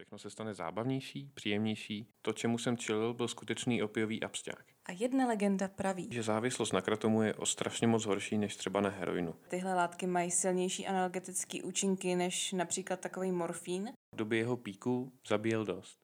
Všechno 0.00 0.18
se 0.18 0.30
stane 0.30 0.54
zábavnější, 0.54 1.30
příjemnější. 1.34 2.06
To, 2.22 2.32
čemu 2.32 2.58
jsem 2.58 2.76
čelil, 2.76 3.14
byl 3.14 3.28
skutečný 3.28 3.82
opiový 3.82 4.22
absťák. 4.22 4.64
A 4.86 4.92
jedna 4.92 5.26
legenda 5.26 5.68
praví, 5.68 6.08
Že 6.12 6.22
závislost 6.22 6.72
na 6.72 6.80
kratomu 6.80 7.22
je 7.22 7.34
o 7.34 7.46
strašně 7.46 7.86
moc 7.86 8.04
horší 8.04 8.38
než 8.38 8.56
třeba 8.56 8.80
na 8.80 8.90
heroinu. 8.90 9.34
tyhle 9.48 9.74
látky 9.74 10.06
mají 10.06 10.30
silnější 10.30 10.86
analgetické 10.86 11.62
účinky 11.62 12.16
než 12.16 12.52
například 12.52 13.00
takový 13.00 13.32
morfín. 13.32 13.92
V 14.12 14.16
době 14.16 14.38
jeho 14.38 14.56
píku 14.56 15.12
zabíjel 15.28 15.64
dost. 15.64 15.98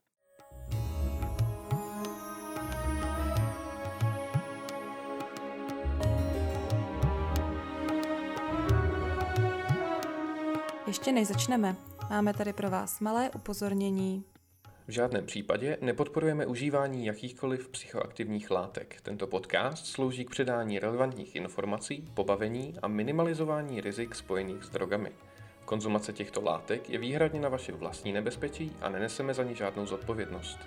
Ještě 10.87 11.13
než 11.13 11.29
začneme, 11.29 11.77
máme 12.11 12.35
tady 12.35 12.53
pro 12.53 12.71
vás 12.71 13.01
malé 13.01 13.31
upozornění. 13.31 14.25
V 14.89 14.91
žádném 14.91 15.27
případě 15.27 15.79
nepodporujeme 15.81 16.47
užívání 16.47 17.07
jakýchkoliv 17.07 17.69
psychoaktivních 17.69 18.51
látek. 18.51 19.01
Tento 19.03 19.27
podcast 19.27 19.87
slouží 19.87 20.25
k 20.25 20.31
předání 20.31 20.79
relevantních 20.79 21.37
informací, 21.37 22.11
pobavení 22.15 22.75
a 22.83 22.89
minimalizování 22.89 23.81
rizik 23.81 24.15
spojených 24.15 24.65
s 24.65 24.69
drogami. 24.69 25.13
Konzumace 25.65 26.13
těchto 26.13 26.43
látek 26.43 26.91
je 26.91 26.99
výhradně 26.99 27.41
na 27.41 27.49
vaše 27.49 27.73
vlastní 27.73 28.13
nebezpečí 28.13 28.73
a 28.81 28.89
neneseme 28.89 29.35
za 29.35 29.43
ní 29.43 29.55
žádnou 29.55 29.87
zodpovědnost. 29.87 30.59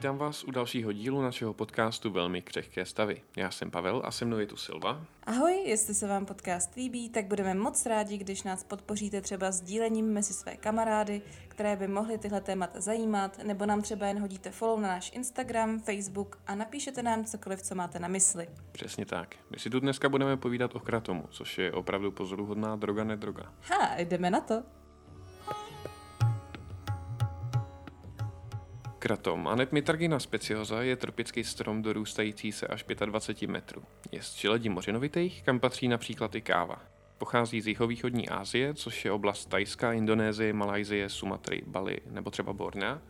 Vítám 0.00 0.18
vás 0.18 0.44
u 0.44 0.50
dalšího 0.50 0.92
dílu 0.92 1.22
našeho 1.22 1.54
podcastu 1.54 2.10
Velmi 2.10 2.42
křehké 2.42 2.86
stavy. 2.86 3.22
Já 3.36 3.50
jsem 3.50 3.70
Pavel 3.70 4.02
a 4.04 4.10
se 4.10 4.24
mnou 4.24 4.38
je 4.38 4.46
tu 4.46 4.56
Silva. 4.56 5.04
Ahoj, 5.24 5.62
jestli 5.64 5.94
se 5.94 6.06
vám 6.06 6.26
podcast 6.26 6.74
líbí, 6.74 7.08
tak 7.08 7.26
budeme 7.26 7.54
moc 7.54 7.86
rádi, 7.86 8.18
když 8.18 8.42
nás 8.42 8.64
podpoříte 8.64 9.20
třeba 9.20 9.50
sdílením 9.50 10.12
mezi 10.12 10.32
své 10.32 10.56
kamarády, 10.56 11.22
které 11.48 11.76
by 11.76 11.88
mohly 11.88 12.18
tyhle 12.18 12.40
témata 12.40 12.80
zajímat, 12.80 13.38
nebo 13.44 13.66
nám 13.66 13.82
třeba 13.82 14.06
jen 14.06 14.20
hodíte 14.20 14.50
follow 14.50 14.80
na 14.80 14.88
náš 14.88 15.12
Instagram, 15.14 15.80
Facebook 15.80 16.38
a 16.46 16.54
napíšete 16.54 17.02
nám 17.02 17.24
cokoliv, 17.24 17.62
co 17.62 17.74
máte 17.74 17.98
na 17.98 18.08
mysli. 18.08 18.48
Přesně 18.72 19.06
tak. 19.06 19.36
My 19.50 19.58
si 19.58 19.70
tu 19.70 19.80
dneska 19.80 20.08
budeme 20.08 20.36
povídat 20.36 20.74
o 20.74 20.80
kratomu, 20.80 21.24
což 21.30 21.58
je 21.58 21.72
opravdu 21.72 22.10
pozoruhodná 22.10 22.76
droga 22.76 23.04
nedroga. 23.04 23.52
Ha, 23.62 23.98
jdeme 23.98 24.30
na 24.30 24.40
to. 24.40 24.62
Kratom 29.00 29.48
Anetmitargina 29.48 30.20
speciosa 30.20 30.82
je 30.82 30.96
tropický 30.96 31.44
strom 31.44 31.82
dorůstající 31.82 32.52
se 32.52 32.66
až 32.66 32.84
25 33.04 33.50
metrů. 33.50 33.82
Je 34.12 34.22
z 34.22 34.34
čiledí 34.34 34.68
mořenovitých, 34.68 35.42
kam 35.42 35.60
patří 35.60 35.88
například 35.88 36.34
i 36.34 36.40
káva. 36.40 36.82
Pochází 37.18 37.60
z 37.60 37.66
jihovýchodní 37.66 38.28
Asie, 38.28 38.74
což 38.74 39.04
je 39.04 39.12
oblast 39.12 39.46
Tajska, 39.46 39.92
Indonésie, 39.92 40.52
Malajzie, 40.52 41.08
Sumatry, 41.08 41.62
Bali 41.66 41.98
nebo 42.10 42.30
třeba 42.30 42.52
Bornea. 42.52 43.02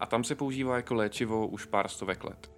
A 0.00 0.06
tam 0.06 0.24
se 0.24 0.34
používá 0.34 0.76
jako 0.76 0.94
léčivo 0.94 1.46
už 1.46 1.64
pár 1.64 1.88
stovek 1.88 2.24
let. 2.24 2.50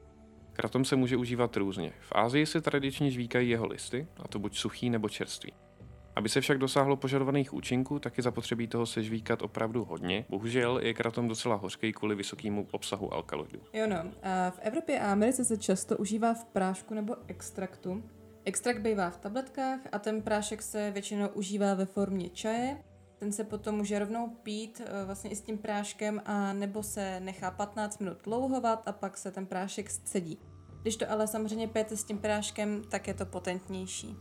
Kratom 0.53 0.85
se 0.85 0.97
může 0.97 1.17
užívat 1.17 1.57
různě. 1.57 1.93
V 2.01 2.13
Ázii 2.13 2.47
se 2.47 2.61
tradičně 2.61 3.11
žvíkají 3.11 3.51
jeho 3.51 3.67
listy, 3.67 4.07
a 4.17 4.29
to 4.29 4.39
buď 4.39 4.57
suchý 4.57 4.91
nebo 4.91 5.09
čerstvý. 5.09 5.53
Aby 6.17 6.29
se 6.29 6.41
však 6.41 6.59
dosáhlo 6.59 6.97
požadovaných 6.97 7.55
účinků, 7.55 7.99
tak 7.99 8.17
je 8.17 8.23
zapotřebí 8.23 8.69
toho 8.69 8.87
sežvíkat 8.87 9.43
opravdu 9.43 9.85
hodně. 9.85 10.25
Bohužel 10.29 10.79
je 10.79 10.95
kratom 10.95 11.29
docela 11.29 11.55
hořký 11.55 11.93
kvůli 11.93 12.15
vysokému 12.15 12.67
obsahu 12.71 13.15
alkaloidů. 13.15 13.61
Jo 13.73 13.87
no, 13.87 13.97
a 14.23 14.51
v 14.51 14.59
Evropě 14.59 15.01
a 15.01 15.13
Americe 15.13 15.45
se 15.45 15.57
často 15.57 15.97
užívá 15.97 16.35
v 16.35 16.45
prášku 16.45 16.95
nebo 16.95 17.17
extraktu. 17.27 18.03
Extrakt 18.45 18.81
bývá 18.81 19.11
v 19.11 19.17
tabletkách 19.17 19.81
a 19.93 19.99
ten 19.99 20.23
prášek 20.23 20.63
se 20.63 20.91
většinou 20.91 21.29
užívá 21.29 21.75
ve 21.75 21.87
formě 21.87 22.29
čaje. 22.29 22.83
Ten 23.19 23.33
se 23.33 23.45
potom 23.45 23.75
může 23.75 23.99
rovnou 23.99 24.29
pít 24.29 24.83
eh, 24.85 25.05
vlastně 25.05 25.31
i 25.31 25.37
s 25.37 25.41
tím 25.41 25.59
práškem 25.59 26.23
a 26.25 26.53
nebo 26.53 26.83
se 26.83 27.21
nechá 27.21 27.51
15 27.51 27.99
minut 27.99 28.19
dlouhovat 28.25 28.83
a 28.89 28.93
pak 28.93 29.17
se 29.17 29.31
ten 29.31 29.47
prášek 29.47 29.91
scedí. 29.91 30.39
Když 30.83 30.97
to 30.97 31.11
ale 31.11 31.27
samozřejmě 31.27 31.69
pijete 31.69 31.97
s 31.97 32.05
tím 32.05 32.19
práškem, 32.19 32.83
tak 32.89 33.09
je 33.09 33.15
to 33.15 33.27
potentnější. 33.27 34.17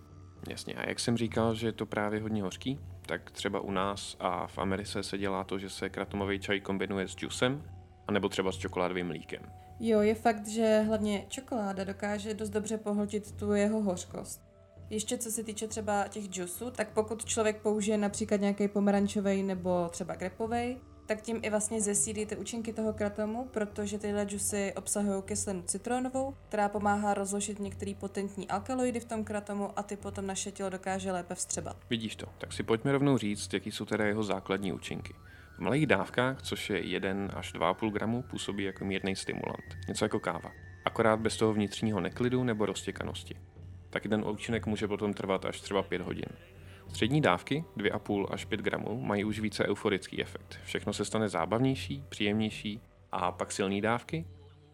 Jasně, 0.50 0.74
a 0.74 0.90
jak 0.90 1.00
jsem 1.00 1.18
říkal, 1.18 1.56
že 1.56 1.68
je 1.68 1.72
to 1.72 1.86
právě 1.86 2.22
hodně 2.22 2.44
hořký, 2.44 2.80
tak 3.06 3.32
třeba 3.32 3.60
u 3.60 3.72
nás 3.72 4.18
a 4.20 4.48
v 4.48 4.58
Americe 4.58 5.04
se 5.04 5.18
dělá 5.18 5.44
to, 5.44 5.60
že 5.60 5.70
se 5.70 5.90
kratomový 5.90 6.40
čaj 6.40 6.60
kombinuje 6.60 7.08
s 7.08 7.16
džusem, 7.16 7.64
anebo 8.08 8.30
třeba 8.30 8.52
s 8.52 8.58
čokoládovým 8.58 9.08
mlíkem. 9.08 9.42
Jo, 9.80 10.02
je 10.02 10.16
fakt, 10.16 10.48
že 10.48 10.84
hlavně 10.88 11.26
čokoláda 11.28 11.84
dokáže 11.84 12.34
dost 12.34 12.50
dobře 12.50 12.78
pohltit 12.78 13.32
tu 13.32 13.52
jeho 13.52 13.82
hořkost. 13.82 14.42
Ještě 14.90 15.18
co 15.18 15.32
se 15.32 15.44
týče 15.44 15.68
třeba 15.68 16.08
těch 16.08 16.24
džusů, 16.24 16.72
tak 16.72 16.90
pokud 16.94 17.26
člověk 17.26 17.62
použije 17.62 17.98
například 17.98 18.42
nějaký 18.42 18.68
pomerančový 18.68 19.44
nebo 19.44 19.90
třeba 19.90 20.16
grepový, 20.16 20.78
tak 21.06 21.22
tím 21.22 21.40
i 21.44 21.50
vlastně 21.50 21.82
zesílíte 21.82 22.38
účinky 22.38 22.74
toho 22.74 22.94
kratomu, 22.94 23.50
protože 23.52 24.00
tyhle 24.00 24.26
džusy 24.26 24.74
obsahují 24.76 25.24
kyselinu 25.24 25.64
citronovou, 25.64 26.36
která 26.48 26.70
pomáhá 26.70 27.14
rozložit 27.14 27.60
některé 27.60 27.94
potentní 28.00 28.48
alkaloidy 28.48 29.00
v 29.00 29.06
tom 29.06 29.24
kratomu 29.24 29.70
a 29.76 29.84
ty 29.84 29.96
potom 29.96 30.28
naše 30.28 30.52
tělo 30.52 30.70
dokáže 30.70 31.12
lépe 31.12 31.36
vstřebat. 31.36 31.78
Vidíš 31.90 32.16
to, 32.16 32.26
tak 32.38 32.54
si 32.54 32.64
pojďme 32.64 32.92
rovnou 32.92 33.18
říct, 33.18 33.54
jaký 33.54 33.72
jsou 33.72 33.86
teda 33.86 34.06
jeho 34.06 34.24
základní 34.24 34.74
účinky. 34.74 35.14
V 35.58 35.60
malých 35.60 35.88
dávkách, 35.88 36.42
což 36.42 36.70
je 36.70 36.88
1 36.88 37.34
až 37.34 37.54
2,5 37.54 37.92
gramu, 37.92 38.22
působí 38.22 38.64
jako 38.64 38.86
mírný 38.86 39.16
stimulant, 39.16 39.78
něco 39.88 40.06
jako 40.06 40.20
káva, 40.20 40.52
akorát 40.86 41.20
bez 41.20 41.38
toho 41.38 41.54
vnitřního 41.54 42.00
neklidu 42.00 42.44
nebo 42.44 42.66
roztěkanosti. 42.66 43.36
Taky 43.90 44.10
ten 44.10 44.26
účinek 44.26 44.66
může 44.66 44.88
potom 44.88 45.14
trvat 45.14 45.46
až 45.46 45.62
třeba 45.62 45.84
5 45.84 46.02
hodin. 46.02 46.26
Střední 46.94 47.22
dávky, 47.22 47.66
2,5 47.78 48.28
až 48.30 48.46
5 48.46 48.62
gramů, 48.62 49.02
mají 49.02 49.24
už 49.24 49.40
více 49.40 49.68
euforický 49.68 50.22
efekt. 50.22 50.60
Všechno 50.64 50.94
se 50.94 51.06
stane 51.06 51.30
zábavnější, 51.30 52.04
příjemnější 52.10 52.80
a 53.12 53.32
pak 53.32 53.52
silné 53.52 53.82
dávky, 53.82 54.26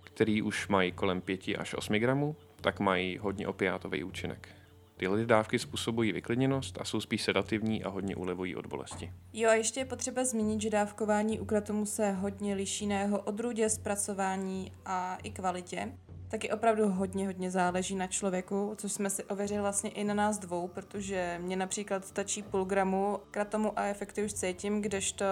které 0.01 0.41
už 0.43 0.67
mají 0.67 0.91
kolem 0.91 1.21
5 1.21 1.41
až 1.57 1.73
8 1.73 1.93
gramů, 1.93 2.35
tak 2.61 2.79
mají 2.79 3.17
hodně 3.17 3.47
opiátový 3.47 4.03
účinek. 4.03 4.49
Tyhle 4.97 5.25
dávky 5.25 5.59
způsobují 5.59 6.11
vyklidněnost 6.11 6.81
a 6.81 6.85
jsou 6.85 7.01
spíš 7.01 7.21
sedativní 7.21 7.83
a 7.83 7.89
hodně 7.89 8.15
ulevují 8.15 8.55
od 8.55 8.65
bolesti. 8.65 9.13
Jo 9.33 9.49
a 9.49 9.53
ještě 9.53 9.79
je 9.79 9.85
potřeba 9.85 10.25
zmínit, 10.25 10.61
že 10.61 10.69
dávkování 10.69 11.39
u 11.39 11.45
kratomu 11.45 11.85
se 11.85 12.11
hodně 12.11 12.55
liší 12.55 12.87
na 12.87 12.99
jeho 12.99 13.19
odrůdě, 13.19 13.69
zpracování 13.69 14.71
a 14.85 15.17
i 15.23 15.29
kvalitě. 15.29 15.91
Taky 16.29 16.51
opravdu 16.51 16.89
hodně, 16.89 17.27
hodně 17.27 17.51
záleží 17.51 17.95
na 17.95 18.07
člověku, 18.07 18.73
což 18.77 18.91
jsme 18.91 19.09
si 19.09 19.23
ověřili 19.23 19.61
vlastně 19.61 19.89
i 19.89 20.03
na 20.03 20.13
nás 20.13 20.39
dvou, 20.39 20.67
protože 20.67 21.39
mě 21.41 21.55
například 21.55 22.05
stačí 22.05 22.43
půl 22.43 22.65
gramu 22.65 23.19
kratomu 23.31 23.79
a 23.79 23.85
efekty 23.85 24.25
už 24.25 24.33
cítím, 24.33 24.81
kdežto 24.81 25.25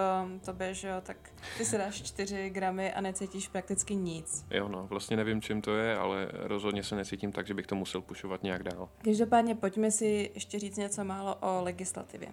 tobě, 0.44 0.74
že 0.74 0.88
jo, 0.88 0.94
tak 1.02 1.16
ty 1.58 1.64
si 1.64 1.78
dáš 1.78 2.02
4 2.02 2.50
gramy 2.50 2.92
a 2.92 3.00
necítíš 3.00 3.48
prakticky 3.48 3.94
nic. 3.94 4.44
Jo, 4.50 4.68
no, 4.68 4.86
vlastně 4.86 5.16
nevím, 5.16 5.42
čím 5.42 5.62
to 5.62 5.76
je, 5.76 5.96
ale 5.96 6.28
rozhodně 6.32 6.84
se 6.84 6.96
necítím 6.96 7.32
tak, 7.32 7.46
že 7.46 7.54
bych 7.54 7.66
to 7.66 7.74
musel 7.74 8.00
pušovat 8.00 8.42
nějak 8.42 8.62
dál. 8.62 8.88
Každopádně 9.04 9.54
pojďme 9.54 9.90
si 9.90 10.30
ještě 10.34 10.58
říct 10.58 10.76
něco 10.76 11.04
málo 11.04 11.36
o 11.40 11.62
legislativě. 11.62 12.28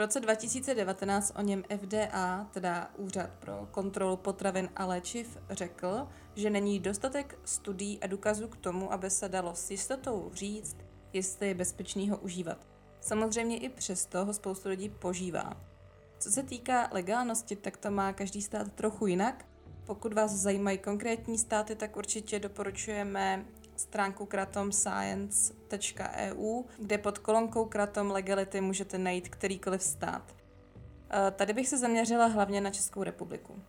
V 0.00 0.02
roce 0.02 0.20
2019 0.20 1.32
o 1.36 1.42
něm 1.42 1.64
FDA, 1.76 2.46
teda 2.50 2.90
Úřad 2.96 3.30
pro 3.30 3.68
kontrolu 3.70 4.16
potravin 4.16 4.68
a 4.76 4.86
léčiv, 4.86 5.38
řekl, 5.50 6.08
že 6.34 6.50
není 6.50 6.80
dostatek 6.80 7.38
studií 7.44 8.00
a 8.02 8.06
důkazů 8.06 8.48
k 8.48 8.56
tomu, 8.56 8.92
aby 8.92 9.10
se 9.10 9.28
dalo 9.28 9.54
s 9.54 9.70
jistotou 9.70 10.30
říct, 10.34 10.76
jestli 11.12 11.48
je 11.48 11.54
bezpečný 11.54 12.10
ho 12.10 12.16
užívat. 12.16 12.66
Samozřejmě 13.00 13.58
i 13.58 13.68
přesto 13.68 14.24
ho 14.24 14.34
spoustu 14.34 14.68
lidí 14.68 14.88
požívá. 14.88 15.56
Co 16.18 16.30
se 16.30 16.42
týká 16.42 16.88
legálnosti, 16.92 17.56
tak 17.56 17.76
to 17.76 17.90
má 17.90 18.12
každý 18.12 18.42
stát 18.42 18.72
trochu 18.72 19.06
jinak. 19.06 19.44
Pokud 19.84 20.12
vás 20.12 20.32
zajímají 20.32 20.78
konkrétní 20.78 21.38
státy, 21.38 21.76
tak 21.76 21.96
určitě 21.96 22.38
doporučujeme 22.38 23.44
stránku 23.80 24.26
kratomscience.eu, 24.26 26.62
kde 26.78 26.98
pod 26.98 27.18
kolonkou 27.18 27.64
kratom 27.64 28.10
legality 28.10 28.60
můžete 28.60 28.98
najít 28.98 29.28
kterýkoliv 29.28 29.82
stát. 29.82 30.34
Eh, 31.10 31.30
Tady 31.30 31.52
bych 31.52 31.68
se 31.68 31.78
zaměřila 31.78 32.26
hlavně 32.26 32.60
na 32.60 32.70
Českou 32.70 33.02
republiku. 33.02 33.62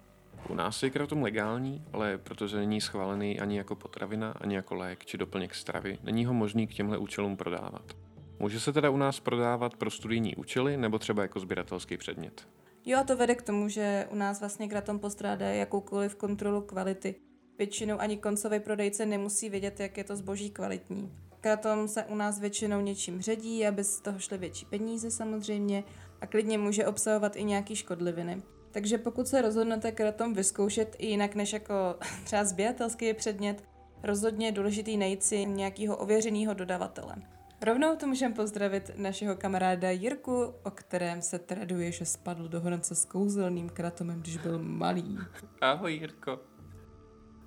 U 0.49 0.53
nás 0.53 0.83
je 0.83 0.89
kratom 0.89 1.23
legální, 1.23 1.85
ale 1.93 2.17
protože 2.17 2.57
není 2.57 2.81
schválený 2.81 3.39
ani 3.39 3.57
jako 3.57 3.75
potravina, 3.75 4.33
ani 4.41 4.55
jako 4.55 4.75
lék 4.75 5.05
či 5.05 5.17
doplněk 5.17 5.55
stravy, 5.55 5.97
není 6.03 6.25
ho 6.25 6.33
možný 6.33 6.67
k 6.67 6.73
těmhle 6.73 6.97
účelům 6.97 7.37
prodávat. 7.37 7.93
Může 8.39 8.59
se 8.59 8.73
teda 8.73 8.89
u 8.89 8.97
nás 8.97 9.19
prodávat 9.19 9.75
pro 9.75 9.91
studijní 9.91 10.35
účely 10.35 10.77
nebo 10.77 10.99
třeba 10.99 11.21
jako 11.21 11.39
sběratelský 11.39 11.97
předmět. 11.97 12.47
Jo 12.85 12.99
a 12.99 13.03
to 13.03 13.17
vede 13.17 13.35
k 13.35 13.41
tomu, 13.41 13.69
že 13.69 14.07
u 14.11 14.15
nás 14.15 14.39
vlastně 14.39 14.67
kratom 14.67 14.99
postrádá 14.99 15.45
jakoukoliv 15.45 16.15
kontrolu 16.15 16.61
kvality. 16.61 17.15
Většinou 17.57 17.99
ani 17.99 18.17
koncový 18.17 18.59
prodejce 18.59 19.05
nemusí 19.05 19.49
vědět, 19.49 19.79
jak 19.79 19.97
je 19.97 20.03
to 20.03 20.15
zboží 20.15 20.49
kvalitní. 20.49 21.11
Kratom 21.41 21.87
se 21.87 22.03
u 22.03 22.15
nás 22.15 22.39
většinou 22.39 22.81
něčím 22.81 23.21
ředí, 23.21 23.67
aby 23.67 23.83
z 23.83 24.01
toho 24.01 24.19
šly 24.19 24.37
větší 24.37 24.65
peníze 24.65 25.11
samozřejmě 25.11 25.83
a 26.21 26.27
klidně 26.27 26.57
může 26.57 26.87
obsahovat 26.87 27.35
i 27.35 27.43
nějaký 27.43 27.75
škodliviny. 27.75 28.41
Takže 28.71 28.97
pokud 28.97 29.27
se 29.27 29.41
rozhodnete 29.41 29.91
kratom 29.91 30.33
vyzkoušet 30.33 30.95
i 30.99 31.07
jinak 31.07 31.35
než 31.35 31.53
jako 31.53 31.73
třeba 32.23 32.43
sběratelský 32.43 33.13
předmět, 33.13 33.63
rozhodně 34.03 34.45
je 34.45 34.51
důležitý 34.51 34.97
najít 34.97 35.23
si 35.23 35.45
nějakého 35.45 35.97
ověřeného 35.97 36.53
dodavatele. 36.53 37.15
Rovnou 37.61 37.95
tu 37.95 38.07
můžeme 38.07 38.35
pozdravit 38.35 38.91
našeho 38.97 39.35
kamaráda 39.35 39.89
Jirku, 39.89 40.53
o 40.63 40.71
kterém 40.71 41.21
se 41.21 41.39
traduje, 41.39 41.91
že 41.91 42.05
spadl 42.05 42.47
do 42.47 42.61
hrnce 42.61 42.95
s 42.95 43.05
kouzelným 43.05 43.69
kratomem, 43.69 44.21
když 44.21 44.37
byl 44.37 44.59
malý. 44.59 45.17
Ahoj 45.61 45.93
Jirko. 45.93 46.39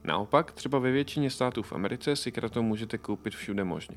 Naopak, 0.04 0.52
třeba 0.52 0.78
ve 0.78 0.90
většině 0.90 1.30
států 1.30 1.62
v 1.62 1.72
Americe 1.72 2.16
si 2.16 2.32
kratom 2.32 2.66
můžete 2.66 2.98
koupit 2.98 3.34
všude 3.34 3.64
možně. 3.64 3.96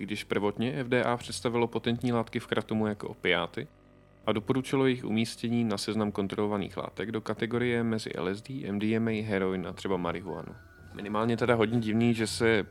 I 0.00 0.04
když 0.04 0.24
prvotně 0.24 0.84
FDA 0.84 1.16
představilo 1.16 1.66
potentní 1.66 2.12
látky 2.12 2.40
v 2.40 2.46
kratomu 2.46 2.86
jako 2.86 3.08
opiáty 3.08 3.68
a 4.26 4.32
doporučilo 4.32 4.86
jejich 4.86 5.04
umístění 5.04 5.64
na 5.64 5.78
seznam 5.78 6.12
kontrolovaných 6.12 6.76
látek 6.76 7.12
do 7.12 7.20
kategorie 7.20 7.82
mezi 7.82 8.10
LSD, 8.20 8.48
MDMA, 8.70 9.10
heroin 9.10 9.66
a 9.66 9.72
třeba 9.72 9.96
marihuanu. 9.96 10.54
Minimálně 10.94 11.36
teda 11.36 11.54
hodně 11.54 11.80
divný, 11.80 12.14
že 12.14 12.26
se 12.26 12.66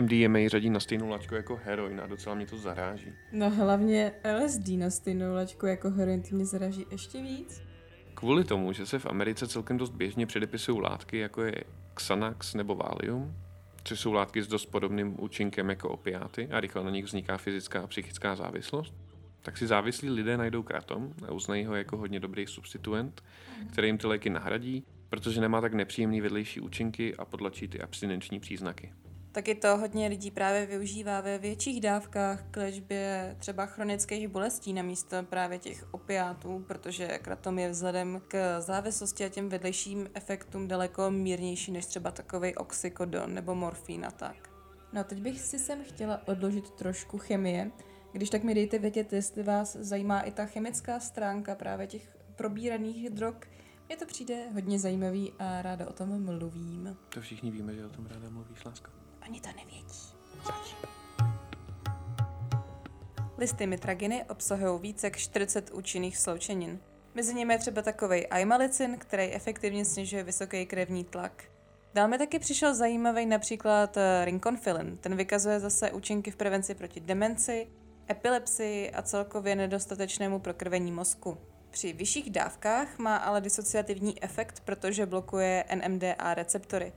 MDMA 0.00 0.38
řadí 0.48 0.70
na 0.70 0.80
stejnou 0.80 1.08
laťku 1.08 1.34
jako 1.34 1.60
heroin 1.64 2.00
a 2.00 2.06
docela 2.06 2.34
mě 2.34 2.46
to 2.46 2.56
zaráží. 2.56 3.12
No 3.32 3.50
hlavně 3.50 4.12
LSD 4.38 4.68
na 4.68 4.90
stejnou 4.90 5.34
laťku 5.34 5.66
jako 5.66 5.90
heroin, 5.90 6.22
ty 6.22 6.34
mě 6.34 6.44
zaráží 6.46 6.86
ještě 6.90 7.22
víc. 7.22 7.62
Kvůli 8.14 8.44
tomu, 8.44 8.72
že 8.72 8.86
se 8.86 8.98
v 8.98 9.06
Americe 9.06 9.48
celkem 9.48 9.76
dost 9.76 9.90
běžně 9.90 10.26
předepisují 10.26 10.80
látky, 10.80 11.18
jako 11.18 11.42
je 11.42 11.54
Xanax 11.94 12.54
nebo 12.54 12.74
Valium, 12.74 13.36
což 13.84 14.00
jsou 14.00 14.12
látky 14.12 14.42
s 14.42 14.48
dost 14.48 14.66
podobným 14.66 15.22
účinkem 15.22 15.70
jako 15.70 15.88
opiáty 15.88 16.48
a 16.48 16.60
rychle 16.60 16.84
na 16.84 16.90
nich 16.90 17.04
vzniká 17.04 17.36
fyzická 17.36 17.82
a 17.82 17.86
psychická 17.86 18.36
závislost, 18.36 18.94
tak 19.42 19.58
si 19.58 19.66
závislí 19.66 20.10
lidé 20.10 20.36
najdou 20.36 20.62
kratom 20.62 21.12
a 21.28 21.32
uznají 21.32 21.64
ho 21.64 21.74
jako 21.74 21.96
hodně 21.96 22.20
dobrý 22.20 22.46
substituent, 22.46 23.22
který 23.72 23.88
jim 23.88 23.98
ty 23.98 24.06
léky 24.06 24.30
nahradí, 24.30 24.84
protože 25.08 25.40
nemá 25.40 25.60
tak 25.60 25.74
nepříjemný 25.74 26.20
vedlejší 26.20 26.60
účinky 26.60 27.16
a 27.16 27.24
podlačí 27.24 27.68
ty 27.68 27.80
abstinenční 27.80 28.40
příznaky. 28.40 28.92
Taky 29.34 29.54
to 29.54 29.76
hodně 29.76 30.08
lidí 30.08 30.30
právě 30.30 30.66
využívá 30.66 31.20
ve 31.20 31.38
větších 31.38 31.80
dávkách 31.80 32.44
k 32.50 32.56
léčbě 32.56 33.36
třeba 33.38 33.66
chronických 33.66 34.28
bolestí 34.28 34.72
na 34.72 34.82
místo 34.82 35.22
právě 35.22 35.58
těch 35.58 35.94
opiátů, 35.94 36.64
protože 36.68 37.18
kratom 37.18 37.58
je 37.58 37.70
vzhledem 37.70 38.22
k 38.28 38.60
závislosti 38.60 39.24
a 39.24 39.28
těm 39.28 39.48
vedlejším 39.48 40.08
efektům 40.14 40.68
daleko 40.68 41.10
mírnější 41.10 41.72
než 41.72 41.86
třeba 41.86 42.10
takový 42.10 42.54
oxykodon 42.54 43.34
nebo 43.34 43.54
morfín 43.54 44.06
a 44.06 44.10
tak. 44.10 44.50
No 44.92 45.00
a 45.00 45.04
teď 45.04 45.20
bych 45.20 45.40
si 45.40 45.58
sem 45.58 45.84
chtěla 45.84 46.28
odložit 46.28 46.70
trošku 46.70 47.18
chemie. 47.18 47.70
Když 48.12 48.30
tak 48.30 48.42
mi 48.42 48.54
dejte 48.54 48.78
vědět, 48.78 49.12
jestli 49.12 49.42
vás 49.42 49.76
zajímá 49.76 50.20
i 50.20 50.32
ta 50.32 50.46
chemická 50.46 51.00
stránka 51.00 51.54
právě 51.54 51.86
těch 51.86 52.16
probíraných 52.36 53.10
drog. 53.10 53.34
Mně 53.88 53.96
to 53.96 54.06
přijde 54.06 54.48
hodně 54.52 54.78
zajímavý 54.78 55.32
a 55.38 55.62
ráda 55.62 55.88
o 55.88 55.92
tom 55.92 56.24
mluvím. 56.24 56.96
To 57.08 57.20
všichni 57.20 57.50
víme, 57.50 57.74
že 57.74 57.86
o 57.86 57.88
tom 57.88 58.06
ráda 58.06 58.30
mluvíš, 58.30 58.64
láska. 58.64 58.90
Oni 59.28 59.40
to 59.40 59.48
nevědí. 59.48 59.84
Listy 63.38 63.66
mitraginy 63.66 64.24
obsahují 64.24 64.80
více 64.80 65.06
jak 65.06 65.16
40 65.16 65.70
účinných 65.70 66.18
sloučenin. 66.18 66.80
Mezi 67.14 67.34
nimi 67.34 67.54
je 67.54 67.58
třeba 67.58 67.82
takový 67.82 68.26
aimalicin, 68.26 68.98
který 68.98 69.32
efektivně 69.32 69.84
snižuje 69.84 70.22
vysoký 70.22 70.66
krevní 70.66 71.04
tlak. 71.04 71.44
Dál 71.94 72.08
mi 72.08 72.18
taky 72.18 72.38
přišel 72.38 72.74
zajímavý 72.74 73.26
například 73.26 73.96
eh, 73.96 74.24
rinkonfilin. 74.24 74.96
Ten 74.96 75.16
vykazuje 75.16 75.60
zase 75.60 75.92
účinky 75.92 76.30
v 76.30 76.36
prevenci 76.36 76.74
proti 76.74 77.00
demenci, 77.00 77.66
epilepsii 78.10 78.90
a 78.90 79.02
celkově 79.02 79.56
nedostatečnému 79.56 80.38
prokrvení 80.38 80.92
mozku. 80.92 81.38
Při 81.70 81.92
vyšších 81.92 82.30
dávkách 82.30 82.98
má 82.98 83.16
ale 83.16 83.40
disociativní 83.40 84.22
efekt, 84.22 84.60
protože 84.60 85.06
blokuje 85.06 85.64
NMDA 85.74 86.34
receptory. 86.34 86.92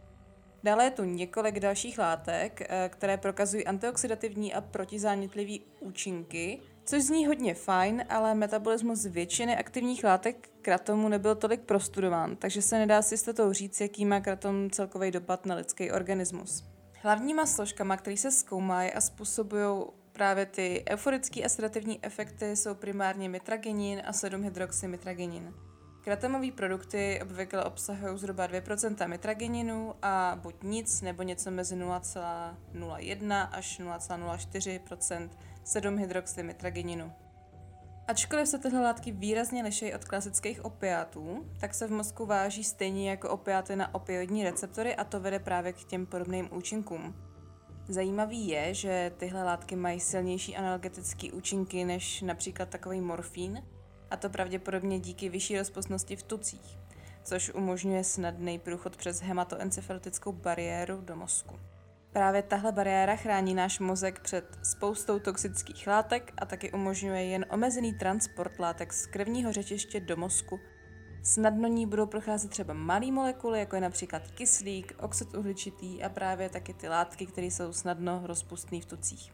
Dále 0.63 0.83
je 0.83 0.91
tu 0.91 1.03
několik 1.03 1.59
dalších 1.59 1.99
látek, 1.99 2.61
eh, 2.61 2.89
které 2.89 3.17
prokazují 3.17 3.65
antioxidativní 3.65 4.53
a 4.53 4.61
protizánětlivý 4.61 5.61
účinky, 5.79 6.59
což 6.85 7.03
zní 7.03 7.27
hodně 7.27 7.53
fajn, 7.53 8.05
ale 8.09 8.35
metabolismus 8.35 9.05
většiny 9.05 9.57
aktivních 9.57 10.03
látek 10.03 10.49
kratomu 10.61 11.09
nebyl 11.09 11.35
tolik 11.35 11.61
prostudován, 11.61 12.35
takže 12.35 12.61
se 12.61 12.77
nedá 12.77 13.01
s 13.01 13.11
jistotou 13.11 13.53
říct, 13.53 13.81
jaký 13.81 14.05
má 14.05 14.19
kratom 14.19 14.69
celkový 14.69 15.11
dopad 15.11 15.45
na 15.45 15.55
lidský 15.55 15.91
organismus. 15.91 16.63
Hlavníma 17.01 17.45
složkama, 17.45 17.97
které 17.97 18.17
se 18.17 18.31
zkoumají 18.31 18.91
a 18.91 19.01
způsobují 19.01 19.85
právě 20.11 20.45
ty 20.45 20.83
euforické 20.89 21.43
a 21.43 21.49
sedativní 21.49 21.99
efekty, 22.05 22.55
jsou 22.55 22.75
primárně 22.75 23.29
mitragenin 23.29 24.01
a 24.05 24.11
7-hydroxymitragenin. 24.11 25.53
Kratomové 26.07 26.51
produkty 26.51 27.19
obvykle 27.21 27.63
obsahují 27.63 28.17
zhruba 28.17 28.47
2% 28.47 29.07
mitrageninu 29.07 29.95
a 30.01 30.39
buď 30.41 30.55
nic 30.63 31.01
nebo 31.01 31.23
něco 31.23 31.51
mezi 31.51 31.75
0,01 31.75 33.49
až 33.51 33.79
0,04% 33.79 35.29
7-hydroxymitrageninu. 35.65 37.13
Ačkoliv 38.07 38.47
se 38.47 38.59
tyhle 38.59 38.81
látky 38.81 39.11
výrazně 39.11 39.63
liší 39.63 39.93
od 39.93 40.05
klasických 40.05 40.65
opiátů, 40.65 41.45
tak 41.59 41.73
se 41.73 41.87
v 41.87 41.91
mozku 41.91 42.25
váží 42.25 42.63
stejně 42.63 43.09
jako 43.09 43.29
opiáty 43.29 43.75
na 43.75 43.95
opioidní 43.95 44.43
receptory 44.43 44.95
a 44.95 45.03
to 45.03 45.19
vede 45.19 45.39
právě 45.39 45.73
k 45.73 45.83
těm 45.83 46.05
podobným 46.05 46.49
účinkům. 46.51 47.15
Zajímavý 47.87 48.47
je, 48.47 48.73
že 48.73 49.11
tyhle 49.17 49.43
látky 49.43 49.75
mají 49.75 49.99
silnější 49.99 50.55
analgetické 50.55 51.31
účinky 51.31 51.85
než 51.85 52.21
například 52.21 52.69
takový 52.69 53.01
morfín, 53.01 53.63
a 54.11 54.17
to 54.17 54.29
pravděpodobně 54.29 54.99
díky 54.99 55.29
vyšší 55.29 55.57
rozpustnosti 55.57 56.15
v 56.15 56.23
tucích, 56.23 56.77
což 57.23 57.51
umožňuje 57.53 58.03
snadný 58.03 58.59
průchod 58.59 58.97
přes 58.97 59.21
hematoencefalitickou 59.21 60.31
bariéru 60.31 61.01
do 61.01 61.15
mozku. 61.15 61.59
Právě 62.11 62.41
tahle 62.41 62.71
bariéra 62.71 63.15
chrání 63.15 63.53
náš 63.53 63.79
mozek 63.79 64.19
před 64.19 64.59
spoustou 64.63 65.19
toxických 65.19 65.87
látek 65.87 66.33
a 66.37 66.45
taky 66.45 66.71
umožňuje 66.71 67.23
jen 67.25 67.45
omezený 67.49 67.93
transport 67.93 68.59
látek 68.59 68.93
z 68.93 69.05
krevního 69.05 69.53
řečiště 69.53 69.99
do 69.99 70.15
mozku. 70.15 70.59
Snadno 71.23 71.67
ní 71.67 71.85
budou 71.85 72.05
procházet 72.05 72.51
třeba 72.51 72.73
malé 72.73 73.11
molekuly, 73.11 73.59
jako 73.59 73.75
je 73.75 73.81
například 73.81 74.31
kyslík, 74.31 74.95
oxid 74.99 75.35
uhličitý 75.35 76.03
a 76.03 76.09
právě 76.09 76.49
taky 76.49 76.73
ty 76.73 76.87
látky, 76.87 77.25
které 77.25 77.47
jsou 77.47 77.73
snadno 77.73 78.21
rozpustné 78.23 78.81
v 78.81 78.85
tucích. 78.85 79.33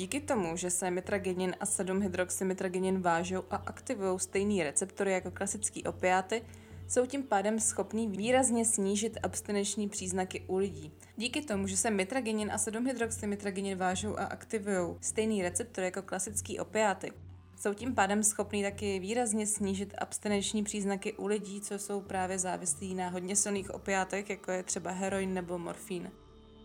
Díky 0.00 0.20
tomu, 0.20 0.56
že 0.56 0.70
se 0.70 0.90
mitragenin 0.90 1.54
a 1.60 1.64
7-hydroxymitragenin 1.64 3.00
vážou 3.00 3.44
a 3.50 3.56
aktivují 3.56 4.20
stejný 4.20 4.62
receptory 4.62 5.12
jako 5.12 5.30
klasický 5.30 5.84
opiáty, 5.84 6.42
jsou 6.88 7.06
tím 7.06 7.22
pádem 7.22 7.60
schopný 7.60 8.08
výrazně 8.08 8.64
snížit 8.64 9.18
abstinenční 9.22 9.88
příznaky 9.88 10.44
u 10.46 10.56
lidí. 10.56 10.92
Díky 11.16 11.42
tomu, 11.42 11.66
že 11.66 11.76
se 11.76 11.90
mitragenin 11.90 12.52
a 12.52 12.56
7-hydroxymitragenin 12.56 13.76
vážou 13.76 14.18
a 14.18 14.24
aktivují 14.24 14.96
stejný 15.00 15.42
receptory 15.42 15.86
jako 15.86 16.02
klasický 16.02 16.58
opiáty, 16.58 17.12
jsou 17.56 17.74
tím 17.74 17.94
pádem 17.94 18.22
schopný 18.22 18.62
taky 18.62 18.98
výrazně 18.98 19.46
snížit 19.46 19.94
abstinenční 19.98 20.64
příznaky 20.64 21.12
u 21.12 21.26
lidí, 21.26 21.60
co 21.60 21.78
jsou 21.78 22.00
právě 22.00 22.38
závislí 22.38 22.94
na 22.94 23.08
hodně 23.08 23.36
silných 23.36 23.74
opiátech, 23.74 24.30
jako 24.30 24.50
je 24.50 24.62
třeba 24.62 24.90
heroin 24.90 25.34
nebo 25.34 25.58
morfín. 25.58 26.10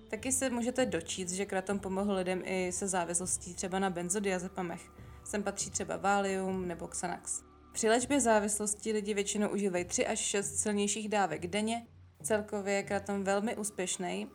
Taky 0.08 0.32
se 0.32 0.50
můžete 0.50 0.86
dočít, 0.86 1.30
že 1.30 1.46
kratom 1.46 1.80
pomohl 1.80 2.14
lidem 2.14 2.42
i 2.46 2.72
se 2.72 2.88
závislostí 2.88 3.54
třeba 3.54 3.80
na 3.80 3.90
benzodiazepamech. 3.90 4.92
Sem 5.24 5.44
patří 5.44 5.70
třeba 5.70 5.98
Valium 5.98 6.68
nebo 6.68 6.88
Xanax. 6.88 7.44
Při 7.72 7.90
léčbě 7.90 8.22
závislosti 8.22 8.92
lidi 8.92 9.14
většinou 9.14 9.50
užívají 9.50 9.86
3 9.86 10.08
až 10.08 10.20
6 10.20 10.56
silnějších 10.56 11.10
dávek 11.10 11.48
denně. 11.48 11.88
Celkově 12.24 12.74
je 12.74 12.84
kratom 12.84 13.24
velmi 13.24 13.58
úspěšný 13.58 14.26
uh, 14.26 14.32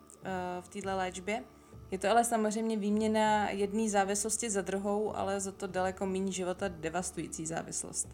v 0.61 0.69
této 0.69 0.97
léčbě. 0.97 1.45
Je 1.91 1.99
to 1.99 2.11
ale 2.11 2.25
samozřejmě 2.25 2.77
výměna 2.77 3.51
jedné 3.51 3.89
závislosti 3.89 4.51
za 4.51 4.63
druhou, 4.63 5.17
ale 5.17 5.41
za 5.41 5.53
to 5.53 5.67
daleko 5.67 6.07
méně 6.07 6.33
života 6.33 6.69
devastující 6.69 7.47
závislost. 7.47 8.09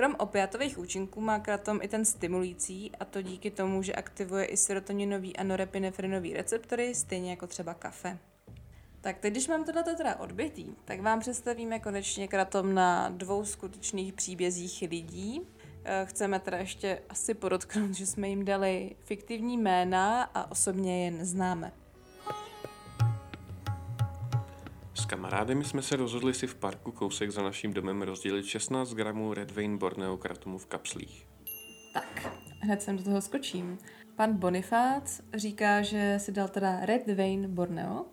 Krom 0.00 0.16
opiatových 0.18 0.78
účinků 0.78 1.20
má 1.20 1.38
kratom 1.38 1.78
i 1.82 1.88
ten 1.88 2.04
stimulující, 2.04 2.92
a 3.00 3.04
to 3.04 3.22
díky 3.22 3.50
tomu, 3.50 3.82
že 3.82 3.92
aktivuje 3.92 4.44
i 4.44 4.56
serotoninový 4.56 5.36
a 5.36 5.42
norepinefrinový 5.42 6.32
receptory, 6.32 6.94
stejně 6.94 7.30
jako 7.30 7.46
třeba 7.46 7.74
kafe. 7.74 8.18
Tak 9.00 9.18
teď, 9.18 9.32
když 9.32 9.48
mám 9.48 9.64
tohle 9.64 9.82
teda 9.82 10.16
odbytý, 10.16 10.66
tak 10.84 11.00
vám 11.00 11.20
představíme 11.20 11.78
konečně 11.78 12.28
kratom 12.28 12.74
na 12.74 13.08
dvou 13.08 13.44
skutečných 13.44 14.12
příbězích 14.12 14.84
lidí. 14.90 15.40
Eh, 15.84 16.06
chceme 16.06 16.40
teda 16.40 16.58
ještě 16.58 17.02
asi 17.08 17.34
podotknout, 17.34 17.94
že 17.94 18.06
jsme 18.06 18.28
jim 18.28 18.44
dali 18.44 18.96
fiktivní 19.04 19.58
jména 19.58 20.22
a 20.22 20.50
osobně 20.50 21.04
je 21.04 21.10
neznáme. 21.10 21.72
Kamarádem 25.10 25.64
jsme 25.64 25.82
se 25.82 25.96
rozhodli 25.96 26.34
si 26.34 26.46
v 26.46 26.54
parku 26.54 26.92
kousek 26.92 27.30
za 27.30 27.42
naším 27.42 27.72
domem 27.72 28.02
rozdělit 28.02 28.46
16 28.46 28.94
gramů 28.94 29.34
Red 29.34 29.50
Vein 29.50 29.78
Borneo 29.78 30.16
kratomu 30.16 30.58
v 30.58 30.66
kapslích. 30.66 31.26
Tak, 31.94 32.32
hned 32.60 32.82
sem 32.82 32.96
do 32.96 33.02
toho 33.02 33.20
skočím. 33.20 33.78
Pan 34.16 34.36
Bonifác 34.36 35.20
říká, 35.34 35.82
že 35.82 36.18
si 36.18 36.32
dal 36.32 36.48
teda 36.48 36.86
Red 36.86 37.06
Vein 37.06 37.54
Borneo, 37.54 38.04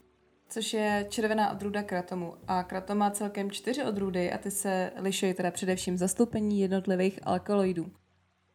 což 0.50 0.74
je 0.74 1.06
červená 1.10 1.51
odrůda 1.51 1.84
kratomu. 1.84 2.34
A 2.48 2.63
kratom 2.63 2.98
má 2.98 3.12
celkem 3.12 3.51
čtyři 3.51 3.84
odrůdy 3.84 4.32
a 4.32 4.38
ty 4.38 4.51
se 4.51 4.92
liší 4.96 5.34
teda 5.34 5.51
především 5.51 5.98
zastoupení 5.98 6.60
jednotlivých 6.60 7.20
alkaloidů. 7.24 7.92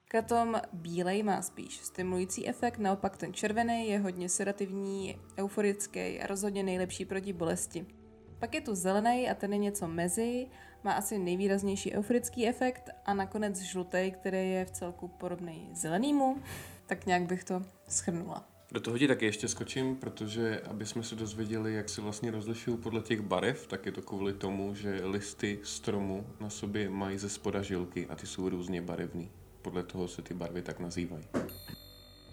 Kratom 0.09 0.61
bílej 0.73 1.23
má 1.23 1.43
spíš 1.43 1.77
stimulující 1.77 2.49
efekt, 2.49 2.79
naopak 2.79 3.17
ten 3.17 3.35
červený 3.35 3.89
je 3.89 3.99
hodně 3.99 4.29
sedativní, 4.29 5.19
euforický 5.39 6.21
a 6.21 6.27
rozhodně 6.27 6.63
nejlepší 6.63 7.05
proti 7.05 7.33
bolesti. 7.33 8.01
Pak 8.43 8.55
je 8.55 8.61
tu 8.61 8.75
zelený 8.75 9.31
a 9.31 9.35
ten 9.35 9.53
je 9.53 9.59
něco 9.59 9.89
mezi, 9.89 10.47
má 10.85 10.93
asi 10.93 11.19
nejvýraznější 11.19 11.93
euforický 11.93 12.49
efekt 12.49 12.91
a 13.07 13.15
nakonec 13.15 13.61
žlutý, 13.61 14.11
který 14.11 14.51
je 14.51 14.65
v 14.65 14.71
celku 14.71 15.09
podobný 15.09 15.69
zelenému. 15.73 16.43
Tak 16.87 17.07
nějak 17.07 17.23
bych 17.23 17.45
to 17.45 17.63
schrnula. 17.89 18.49
Do 18.73 18.81
toho 18.81 18.99
ti 18.99 19.09
taky 19.09 19.25
ještě 19.25 19.49
skočím, 19.49 19.97
protože 19.97 20.61
aby 20.61 20.87
jsme 20.87 21.03
se 21.03 21.15
dozvěděli, 21.15 21.75
jak 21.75 21.89
se 21.89 22.01
vlastně 22.01 22.31
rozlišují 22.31 22.77
podle 22.77 23.03
těch 23.03 23.21
barev, 23.21 23.67
tak 23.67 23.87
je 23.87 23.93
to 23.93 24.03
kvůli 24.03 24.33
tomu, 24.33 24.75
že 24.75 25.01
listy 25.05 25.59
stromu 25.63 26.27
na 26.41 26.51
sobě 26.51 26.91
mají 26.91 27.19
ze 27.19 27.29
spoda 27.29 27.63
žilky 27.63 28.07
a 28.07 28.17
ty 28.17 28.27
jsou 28.27 28.49
různě 28.49 28.83
barevný. 28.83 29.31
Podle 29.63 29.83
toho 29.83 30.09
se 30.09 30.23
ty 30.23 30.35
barvy 30.35 30.63
tak 30.63 30.81
nazývají. 30.81 31.25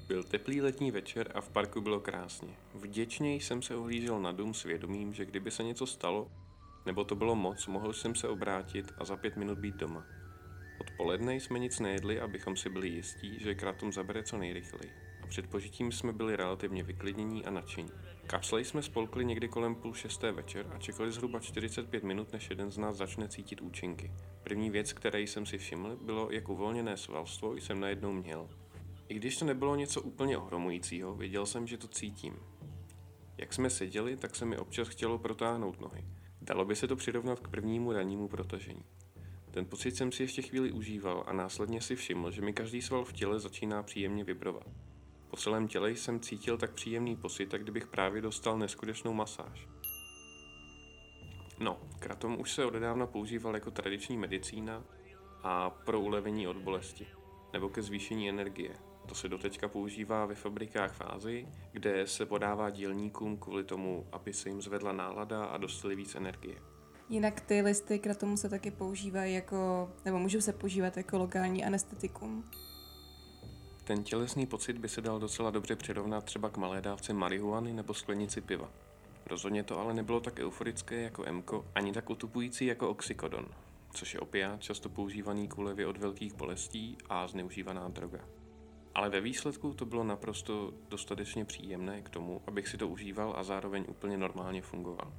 Byl 0.10 0.24
teplý 0.24 0.62
letní 0.62 0.92
večer 0.92 1.32
a 1.36 1.42
v 1.42 1.50
parku 1.50 1.82
bylo 1.82 2.00
krásně. 2.00 2.50
Vděčně 2.74 3.36
jsem 3.36 3.62
se 3.62 3.76
ohlížel 3.76 4.22
na 4.22 4.32
dům 4.32 4.54
s 4.54 4.64
vědomím, 4.64 5.14
že 5.14 5.26
kdyby 5.26 5.52
se 5.52 5.64
něco 5.64 5.86
stalo, 5.86 6.32
nebo 6.86 7.04
to 7.04 7.16
bylo 7.16 7.36
moc, 7.36 7.68
mohl 7.68 7.94
jsem 7.94 8.16
se 8.16 8.28
obrátit 8.28 8.94
a 8.98 9.06
za 9.06 9.18
pět 9.18 9.38
minut 9.38 9.60
být 9.60 9.76
doma. 9.76 10.06
Odpoledne 10.82 11.36
jsme 11.36 11.60
nic 11.60 11.80
nejedli, 11.80 12.20
abychom 12.20 12.56
si 12.56 12.70
byli 12.70 12.88
jistí, 12.88 13.40
že 13.40 13.56
Kratom 13.56 13.94
zabere 13.94 14.24
co 14.24 14.38
nejrychleji. 14.38 14.92
A 15.24 15.28
před 15.28 15.48
požitím 15.48 15.92
jsme 15.92 16.14
byli 16.14 16.36
relativně 16.36 16.84
vyklidnění 16.84 17.46
a 17.46 17.50
nadšení. 17.50 17.92
Kapsle 18.28 18.64
jsme 18.64 18.82
spolkli 18.82 19.26
někdy 19.26 19.48
kolem 19.48 19.76
půl 19.76 19.94
šesté 19.94 20.32
večer 20.32 20.66
a 20.76 20.78
čekali 20.78 21.12
zhruba 21.12 21.40
45 21.40 22.04
minut, 22.04 22.34
než 22.34 22.50
jeden 22.50 22.72
z 22.72 22.78
nás 22.78 22.98
začne 22.98 23.28
cítit 23.28 23.62
účinky. 23.62 24.12
První 24.44 24.70
věc, 24.70 24.94
které 24.94 25.22
jsem 25.22 25.46
si 25.46 25.58
všiml, 25.58 25.96
bylo, 25.96 26.32
jak 26.32 26.50
uvolněné 26.50 26.98
svalstvo 26.98 27.56
jsem 27.56 27.80
najednou 27.80 28.12
měl. 28.12 28.50
I 29.10 29.14
když 29.14 29.38
to 29.38 29.46
nebylo 29.46 29.76
něco 29.76 30.02
úplně 30.02 30.38
ohromujícího, 30.38 31.16
věděl 31.16 31.46
jsem, 31.46 31.68
že 31.68 31.78
to 31.78 31.88
cítím. 31.88 32.40
Jak 33.38 33.54
jsme 33.54 33.70
seděli, 33.70 34.18
tak 34.18 34.36
se 34.36 34.46
mi 34.46 34.58
občas 34.58 34.88
chtělo 34.88 35.20
protáhnout 35.20 35.82
nohy. 35.82 36.06
Dalo 36.42 36.66
by 36.66 36.76
se 36.76 36.88
to 36.88 36.96
přirovnat 36.96 37.40
k 37.40 37.48
prvnímu 37.48 37.92
rannímu 37.92 38.28
protažení. 38.28 38.86
Ten 39.52 39.66
pocit 39.66 39.96
jsem 39.96 40.12
si 40.12 40.24
ještě 40.24 40.42
chvíli 40.42 40.72
užíval 40.72 41.24
a 41.28 41.34
následně 41.34 41.82
si 41.82 41.96
všiml, 41.96 42.32
že 42.32 42.42
mi 42.42 42.54
každý 42.54 42.82
sval 42.82 43.06
v 43.06 43.14
těle 43.14 43.40
začíná 43.40 43.84
příjemně 43.84 44.24
vibrovat. 44.24 44.68
Po 45.30 45.38
celém 45.38 45.68
těle 45.68 45.92
jsem 45.92 46.20
cítil 46.20 46.58
tak 46.58 46.74
příjemný 46.74 47.16
pocit, 47.16 47.54
jak 47.54 47.64
kdybych 47.64 47.88
právě 47.88 48.22
dostal 48.22 48.58
neskutečnou 48.58 49.14
masáž. 49.14 49.68
No, 51.60 51.80
kratom 52.00 52.40
už 52.40 52.52
se 52.52 52.66
odedávna 52.66 53.08
používal 53.08 53.54
jako 53.54 53.72
tradiční 53.72 54.18
medicína 54.18 54.84
a 55.44 55.70
pro 55.70 56.02
ulevení 56.02 56.48
od 56.48 56.58
bolesti, 56.58 57.08
nebo 57.54 57.70
ke 57.70 57.82
zvýšení 57.82 58.30
energie. 58.30 58.89
To 59.10 59.16
se 59.16 59.30
doteďka 59.30 59.68
používá 59.68 60.26
ve 60.26 60.36
fabrikách 60.36 60.94
v 60.94 61.02
Ázii, 61.02 61.48
kde 61.72 62.08
se 62.08 62.26
podává 62.26 62.70
dílníkům 62.70 63.38
kvůli 63.38 63.64
tomu, 63.64 64.08
aby 64.12 64.34
se 64.34 64.50
jim 64.50 64.62
zvedla 64.62 64.92
nálada 64.92 65.46
a 65.46 65.58
dostali 65.58 65.96
víc 65.96 66.16
energie. 66.16 66.56
Jinak 67.10 67.42
ty 67.42 67.62
listy 67.62 68.00
k 68.00 68.16
tomu 68.16 68.38
se 68.38 68.50
taky 68.50 68.72
používají 68.72 69.34
jako, 69.34 69.90
nebo 70.06 70.20
můžou 70.20 70.42
se 70.42 70.54
používat 70.54 70.98
jako 70.98 71.18
lokální 71.18 71.66
anestetikum. 71.66 72.44
Ten 73.84 74.04
tělesný 74.04 74.46
pocit 74.46 74.78
by 74.78 74.90
se 74.90 75.02
dal 75.02 75.20
docela 75.20 75.52
dobře 75.52 75.76
přirovnat 75.76 76.24
třeba 76.24 76.50
k 76.50 76.58
malé 76.58 76.82
dávce 76.82 77.14
marihuany 77.14 77.74
nebo 77.74 77.94
sklenici 77.94 78.42
piva. 78.42 78.70
Rozhodně 79.26 79.64
to 79.64 79.80
ale 79.80 79.94
nebylo 79.94 80.20
tak 80.20 80.40
euforické 80.40 81.02
jako 81.02 81.26
emko, 81.26 81.66
ani 81.76 81.94
tak 81.94 82.10
utupující 82.10 82.66
jako 82.66 82.90
oxykodon, 82.90 83.46
což 83.94 84.14
je 84.14 84.20
opiát 84.20 84.62
často 84.62 84.90
používaný 84.90 85.48
k 85.48 85.58
úlevě 85.58 85.88
od 85.88 85.98
velkých 85.98 86.34
bolestí 86.34 86.98
a 87.10 87.28
zneužívaná 87.28 87.88
droga. 87.88 88.39
Ale 89.00 89.10
ve 89.10 89.22
výsledku 89.22 89.74
to 89.74 89.86
bylo 89.86 90.04
naprosto 90.04 90.74
dostatečně 90.90 91.46
příjemné 91.46 92.02
k 92.02 92.10
tomu, 92.10 92.42
abych 92.48 92.68
si 92.68 92.78
to 92.78 92.88
užíval 92.88 93.34
a 93.38 93.44
zároveň 93.44 93.86
úplně 93.88 94.18
normálně 94.18 94.62
fungoval. 94.62 95.14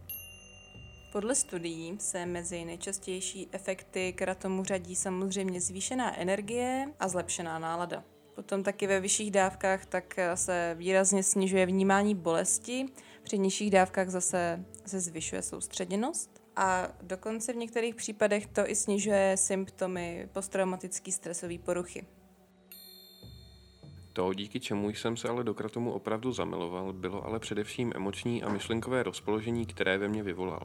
Podle 1.13 1.35
studií 1.35 1.97
se 1.99 2.27
mezi 2.27 2.65
nejčastější 2.65 3.49
efekty 3.53 4.13
kratomu 4.13 4.65
řadí 4.65 4.95
samozřejmě 4.97 5.61
zvýšená 5.61 6.19
energie 6.19 6.93
a 7.01 7.09
zlepšená 7.09 7.59
nálada. 7.59 8.05
Potom 8.35 8.63
taky 8.63 8.87
ve 8.87 9.01
vyšších 9.01 9.31
dávkách 9.31 9.87
tak 9.87 10.17
se 10.35 10.75
výrazně 10.79 11.23
snižuje 11.23 11.67
vnímání 11.67 12.15
bolesti, 12.15 12.87
při 13.23 13.39
nižších 13.39 13.71
dávkách 13.71 14.09
zase 14.09 14.65
se 14.87 15.01
zvyšuje 15.01 15.43
soustředěnost 15.43 16.43
a 16.57 16.89
dokonce 17.03 17.53
v 17.53 17.57
některých 17.57 17.95
případech 17.95 18.47
to 18.47 18.71
i 18.71 18.75
snižuje 18.75 19.37
symptomy 19.37 20.29
posttraumatické 20.33 21.13
stresové 21.13 21.59
poruchy. 21.59 22.07
To, 24.13 24.35
díky 24.35 24.61
čemu 24.61 24.89
jsem 24.89 25.17
se 25.17 25.29
ale 25.29 25.45
do 25.45 25.55
kratomu 25.55 25.93
opravdu 25.93 26.33
zamiloval, 26.33 26.93
bylo 26.93 27.25
ale 27.25 27.39
především 27.39 27.93
emoční 27.97 28.43
a 28.43 28.49
myšlenkové 28.49 29.03
rozpoložení, 29.03 29.67
které 29.67 29.99
ve 29.99 30.09
mně 30.09 30.23
vyvolal. 30.23 30.63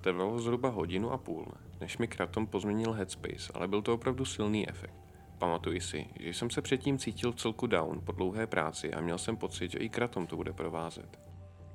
Trvalo 0.00 0.38
zhruba 0.38 0.68
hodinu 0.68 1.12
a 1.12 1.18
půl, 1.18 1.46
než 1.80 1.98
mi 1.98 2.08
kratom 2.08 2.46
pozměnil 2.46 2.92
headspace, 2.92 3.52
ale 3.54 3.68
byl 3.68 3.82
to 3.82 3.94
opravdu 3.94 4.24
silný 4.24 4.68
efekt. 4.68 4.94
Pamatuji 5.38 5.80
si, 5.80 6.06
že 6.20 6.28
jsem 6.28 6.50
se 6.50 6.62
předtím 6.62 6.98
cítil 6.98 7.32
celku 7.32 7.66
down 7.66 8.00
po 8.04 8.12
dlouhé 8.12 8.46
práci 8.46 8.92
a 8.92 9.00
měl 9.00 9.18
jsem 9.18 9.36
pocit, 9.36 9.70
že 9.70 9.78
i 9.78 9.88
kratom 9.88 10.26
to 10.26 10.36
bude 10.36 10.52
provázet. 10.52 11.20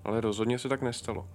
Ale 0.03 0.21
rozhodně 0.21 0.59
se 0.59 0.69
tak 0.69 0.81
nestalo. 0.81 1.29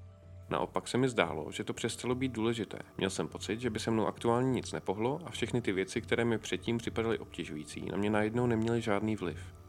Naopak 0.51 0.89
se 0.89 0.99
mi 0.99 1.09
zdálo, 1.09 1.53
že 1.53 1.65
to 1.65 1.75
přestalo 1.75 2.15
být 2.15 2.33
důležité. 2.33 2.79
Měl 2.99 3.11
jsem 3.11 3.29
pocit, 3.29 3.61
že 3.61 3.71
by 3.71 3.79
se 3.79 3.91
mnou 3.91 4.07
aktuálně 4.07 4.51
nic 4.51 4.73
nepohlo 4.73 5.21
a 5.25 5.31
všechny 5.31 5.61
ty 5.61 5.73
věci, 5.73 6.01
které 6.01 6.25
mi 6.25 6.39
předtím 6.39 6.79
připadaly 6.79 7.19
obtěžující, 7.19 7.87
na 7.91 7.97
mě 7.97 8.11
najednou 8.11 8.47
neměly 8.47 8.81
žádný 8.81 9.17
vliv. 9.17 9.64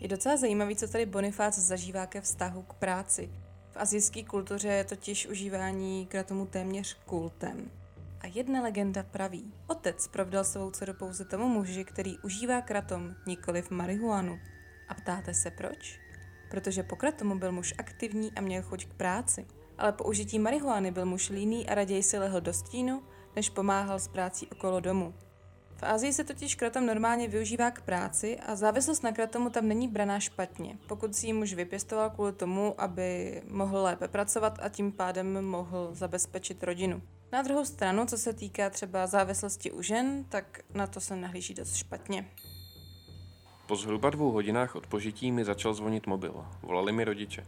Je 0.00 0.08
docela 0.08 0.36
zajímavý, 0.36 0.76
co 0.76 0.88
tady 0.88 1.06
Bonifác 1.06 1.58
zažívá 1.58 2.06
ke 2.06 2.20
vztahu 2.20 2.62
k 2.62 2.74
práci. 2.74 3.30
V 3.70 3.76
azijské 3.76 4.22
kultuře 4.22 4.68
je 4.68 4.84
totiž 4.84 5.26
užívání 5.26 6.06
kratomu 6.06 6.46
téměř 6.46 6.94
kultem. 6.94 7.70
A 8.20 8.26
jedna 8.26 8.62
legenda 8.62 9.02
praví, 9.02 9.52
otec 9.66 10.08
provdal 10.08 10.44
svou 10.44 10.70
dceru 10.70 10.94
pouze 10.94 11.24
tomu 11.24 11.48
muži, 11.48 11.84
který 11.84 12.18
užívá 12.18 12.60
kratom, 12.60 13.14
nikoli 13.26 13.62
v 13.62 13.70
marihuanu. 13.70 14.38
A 14.88 14.94
ptáte 14.94 15.34
se 15.34 15.50
proč? 15.50 16.00
Protože 16.50 16.82
po 16.82 16.96
kratomu 16.96 17.38
byl 17.38 17.52
muž 17.52 17.74
aktivní 17.78 18.32
a 18.32 18.40
měl 18.40 18.62
chuť 18.62 18.86
k 18.86 18.94
práci. 18.94 19.46
Ale 19.78 19.92
po 19.92 20.04
užití 20.04 20.38
marihuany 20.38 20.90
byl 20.90 21.06
muž 21.06 21.30
líný 21.30 21.68
a 21.68 21.74
raději 21.74 22.02
si 22.02 22.18
lehl 22.18 22.40
do 22.40 22.52
stínu, 22.52 23.02
než 23.36 23.50
pomáhal 23.50 23.98
s 23.98 24.08
prácí 24.08 24.46
okolo 24.46 24.80
domu. 24.80 25.14
V 25.78 25.82
Ázii 25.82 26.12
se 26.12 26.24
totiž 26.24 26.54
kratom 26.54 26.86
normálně 26.86 27.28
využívá 27.28 27.70
k 27.70 27.80
práci 27.80 28.38
a 28.38 28.56
závislost 28.56 29.02
na 29.02 29.12
kratomu 29.12 29.50
tam 29.50 29.68
není 29.68 29.88
braná 29.88 30.20
špatně, 30.20 30.78
pokud 30.86 31.14
si 31.16 31.26
ji 31.26 31.32
muž 31.32 31.54
vypěstoval 31.54 32.10
kvůli 32.10 32.32
tomu, 32.32 32.80
aby 32.80 33.42
mohl 33.48 33.82
lépe 33.82 34.08
pracovat 34.08 34.58
a 34.62 34.68
tím 34.68 34.92
pádem 34.92 35.44
mohl 35.44 35.90
zabezpečit 35.92 36.62
rodinu. 36.62 37.02
Na 37.32 37.42
druhou 37.42 37.64
stranu, 37.64 38.06
co 38.06 38.18
se 38.18 38.32
týká 38.32 38.70
třeba 38.70 39.06
závislosti 39.06 39.70
u 39.72 39.82
žen, 39.82 40.24
tak 40.28 40.60
na 40.74 40.86
to 40.86 41.00
se 41.00 41.16
nahlíží 41.16 41.54
dost 41.54 41.74
špatně. 41.74 42.28
Po 43.66 43.76
zhruba 43.76 44.10
dvou 44.10 44.30
hodinách 44.30 44.76
od 44.76 44.86
požití 44.86 45.32
mi 45.32 45.44
začal 45.44 45.74
zvonit 45.74 46.06
mobil. 46.06 46.46
Volali 46.62 46.92
mi 46.92 47.04
rodiče. 47.04 47.46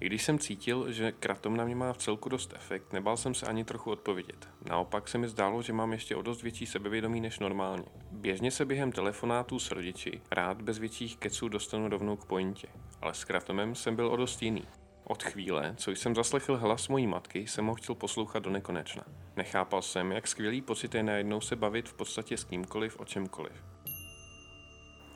I 0.00 0.06
když 0.06 0.24
jsem 0.24 0.38
cítil, 0.38 0.92
že 0.92 1.12
kratom 1.12 1.56
na 1.56 1.64
mě 1.64 1.76
má 1.76 1.92
v 1.92 1.98
celku 1.98 2.28
dost 2.28 2.52
efekt, 2.56 2.92
nebál 2.92 3.16
jsem 3.16 3.34
se 3.34 3.46
ani 3.46 3.64
trochu 3.64 3.90
odpovědět. 3.90 4.48
Naopak 4.68 5.08
se 5.08 5.18
mi 5.18 5.28
zdálo, 5.28 5.62
že 5.62 5.72
mám 5.72 5.92
ještě 5.92 6.16
o 6.16 6.22
dost 6.22 6.42
větší 6.42 6.66
sebevědomí 6.66 7.20
než 7.20 7.38
normálně. 7.38 7.84
Běžně 8.12 8.50
se 8.50 8.64
během 8.64 8.92
telefonátů 8.92 9.58
s 9.58 9.70
rodiči 9.70 10.20
rád 10.30 10.62
bez 10.62 10.78
větších 10.78 11.16
keců 11.16 11.48
dostanu 11.48 11.88
rovnou 11.88 12.16
k 12.16 12.24
pointě, 12.24 12.68
ale 13.02 13.14
s 13.14 13.24
kratomem 13.24 13.74
jsem 13.74 13.96
byl 13.96 14.06
o 14.06 14.16
dost 14.16 14.42
jiný. 14.42 14.64
Od 15.04 15.22
chvíle, 15.22 15.74
co 15.76 15.90
jsem 15.90 16.14
zaslechl 16.14 16.56
hlas 16.56 16.88
mojí 16.88 17.06
matky, 17.06 17.46
jsem 17.46 17.66
ho 17.66 17.74
chtěl 17.74 17.94
poslouchat 17.94 18.42
do 18.42 18.50
nekonečna. 18.50 19.04
Nechápal 19.36 19.82
jsem, 19.82 20.12
jak 20.12 20.28
skvělý 20.28 20.62
pocit 20.62 20.94
je 20.94 21.02
najednou 21.02 21.40
se 21.40 21.56
bavit 21.56 21.88
v 21.88 21.94
podstatě 21.94 22.36
s 22.36 22.44
kýmkoliv 22.44 23.00
o 23.00 23.04
čemkoliv. 23.04 23.64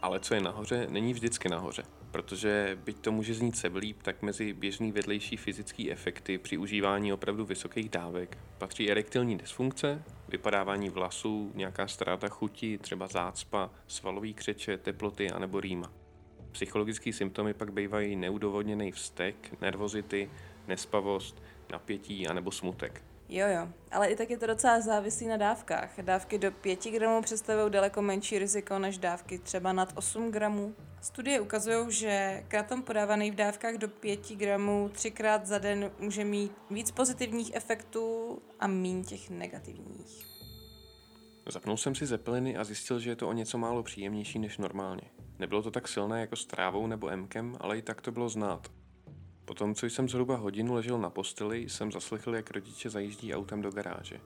Ale 0.03 0.21
co 0.21 0.35
je 0.35 0.41
nahoře, 0.41 0.87
není 0.91 1.13
vždycky 1.13 1.49
nahoře, 1.49 1.83
protože 2.15 2.79
byť 2.85 2.99
to 2.99 3.13
může 3.13 3.35
znít 3.35 3.57
seblíp, 3.57 4.03
tak 4.03 4.23
mezi 4.23 4.53
běžný 4.53 4.93
vedlejší 4.93 5.37
fyzické 5.37 5.91
efekty 5.91 6.39
při 6.39 6.59
užívání 6.59 7.13
opravdu 7.13 7.45
vysokých 7.45 7.89
dávek 7.89 8.39
patří 8.59 8.91
erektilní 8.91 9.39
dysfunkce, 9.39 10.03
vypadávání 10.29 10.91
vlasů, 10.91 11.53
nějaká 11.55 11.89
ztráta 11.89 12.29
chuti, 12.29 12.79
třeba 12.79 13.07
zácpa, 13.07 13.71
svalový 13.87 14.35
křeče, 14.35 14.79
teploty 14.79 15.31
anebo 15.31 15.61
rýma. 15.61 15.93
Psychologické 16.53 17.13
symptomy 17.13 17.55
pak 17.55 17.73
bývají 17.73 18.17
neudovodněný 18.17 18.93
vztek, 18.93 19.61
nervozity, 19.61 20.31
nespavost, 20.69 21.43
napětí 21.73 22.27
anebo 22.27 22.51
smutek. 22.51 23.03
Jo, 23.35 23.47
jo, 23.49 23.69
ale 23.91 24.09
i 24.09 24.17
tak 24.17 24.31
je 24.31 24.39
to 24.39 24.47
docela 24.47 24.81
závislý 24.81 25.27
na 25.27 25.37
dávkách. 25.37 26.01
Dávky 26.03 26.39
do 26.39 26.53
5 26.53 26.85
gramů 26.85 27.23
představují 27.23 27.73
daleko 27.73 28.03
menší 28.03 28.39
riziko 28.39 28.79
než 28.79 28.99
dávky 28.99 29.39
třeba 29.39 29.73
nad 29.73 29.93
8 29.95 30.31
gramů. 30.31 30.75
Studie 31.01 31.41
ukazují, 31.41 31.87
že 31.89 32.45
kratom 32.49 32.83
podávaný 32.83 33.31
v 33.31 33.35
dávkách 33.35 33.75
do 33.75 33.89
5 33.89 34.33
gramů 34.33 34.91
třikrát 34.93 35.47
za 35.47 35.59
den 35.59 35.91
může 35.99 36.25
mít 36.25 36.53
víc 36.71 36.91
pozitivních 36.91 37.55
efektů 37.55 38.39
a 38.61 38.67
méně 38.67 39.05
těch 39.05 39.31
negativních. 39.31 40.27
Zapnul 41.49 41.77
jsem 41.77 41.95
si 41.95 42.07
zepeliny 42.07 42.57
a 42.57 42.65
zjistil, 42.65 42.99
že 42.99 43.11
je 43.11 43.17
to 43.17 43.29
o 43.29 43.33
něco 43.33 43.59
málo 43.59 43.83
příjemnější 43.83 44.39
než 44.39 44.59
normálně. 44.59 45.11
Nebylo 45.39 45.63
to 45.63 45.71
tak 45.71 45.89
silné 45.89 46.21
jako 46.21 46.37
s 46.37 46.47
trávou 46.47 46.87
nebo 46.87 47.11
emkem, 47.11 47.57
ale 47.61 47.79
i 47.79 47.83
tak 47.83 48.01
to 48.01 48.13
bylo 48.13 48.29
znát. 48.29 48.69
Potom, 49.45 49.75
co 49.75 49.87
jsem 49.87 50.09
zhruba 50.09 50.37
hodinu 50.37 50.75
ležel 50.75 50.99
na 50.99 51.11
posteli, 51.11 51.69
jsem 51.69 51.93
zaslechl, 51.93 52.35
jak 52.35 52.51
rodiče 52.51 52.91
zajíždí 52.91 53.35
autem 53.35 53.63
do 53.63 53.71
garáže. 53.71 54.21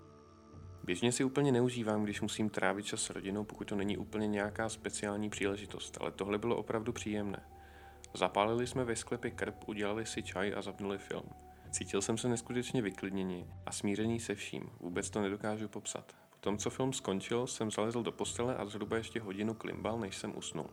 Běžně 0.84 1.12
si 1.12 1.24
úplně 1.24 1.52
neužívám, 1.52 2.04
když 2.04 2.20
musím 2.20 2.50
trávit 2.50 2.86
čas 2.86 3.02
s 3.02 3.10
rodinou, 3.10 3.44
pokud 3.44 3.68
to 3.68 3.76
není 3.76 3.96
úplně 3.96 4.26
nějaká 4.26 4.68
speciální 4.68 5.30
příležitost, 5.30 5.98
ale 6.00 6.10
tohle 6.10 6.38
bylo 6.38 6.56
opravdu 6.56 6.92
příjemné. 6.92 7.48
Zapálili 8.14 8.66
jsme 8.66 8.84
ve 8.84 8.96
sklepě 8.96 9.30
krb, 9.30 9.54
udělali 9.66 10.06
si 10.06 10.22
čaj 10.22 10.54
a 10.56 10.62
zapnuli 10.62 10.98
film. 10.98 11.30
Cítil 11.70 12.02
jsem 12.02 12.18
se 12.18 12.28
neskutečně 12.28 12.82
vyklidnění 12.82 13.46
a 13.66 13.72
smířený 13.72 14.20
se 14.20 14.34
vším, 14.34 14.70
vůbec 14.80 15.10
to 15.10 15.20
nedokážu 15.20 15.68
popsat. 15.68 16.12
Potom, 16.30 16.58
co 16.58 16.70
film 16.70 16.92
skončil, 16.92 17.46
jsem 17.46 17.70
zalezl 17.70 18.02
do 18.02 18.12
postele 18.12 18.56
a 18.56 18.66
zhruba 18.66 18.96
ještě 18.96 19.20
hodinu 19.20 19.54
klimbal, 19.54 20.00
než 20.00 20.16
jsem 20.16 20.38
usnul. 20.38 20.70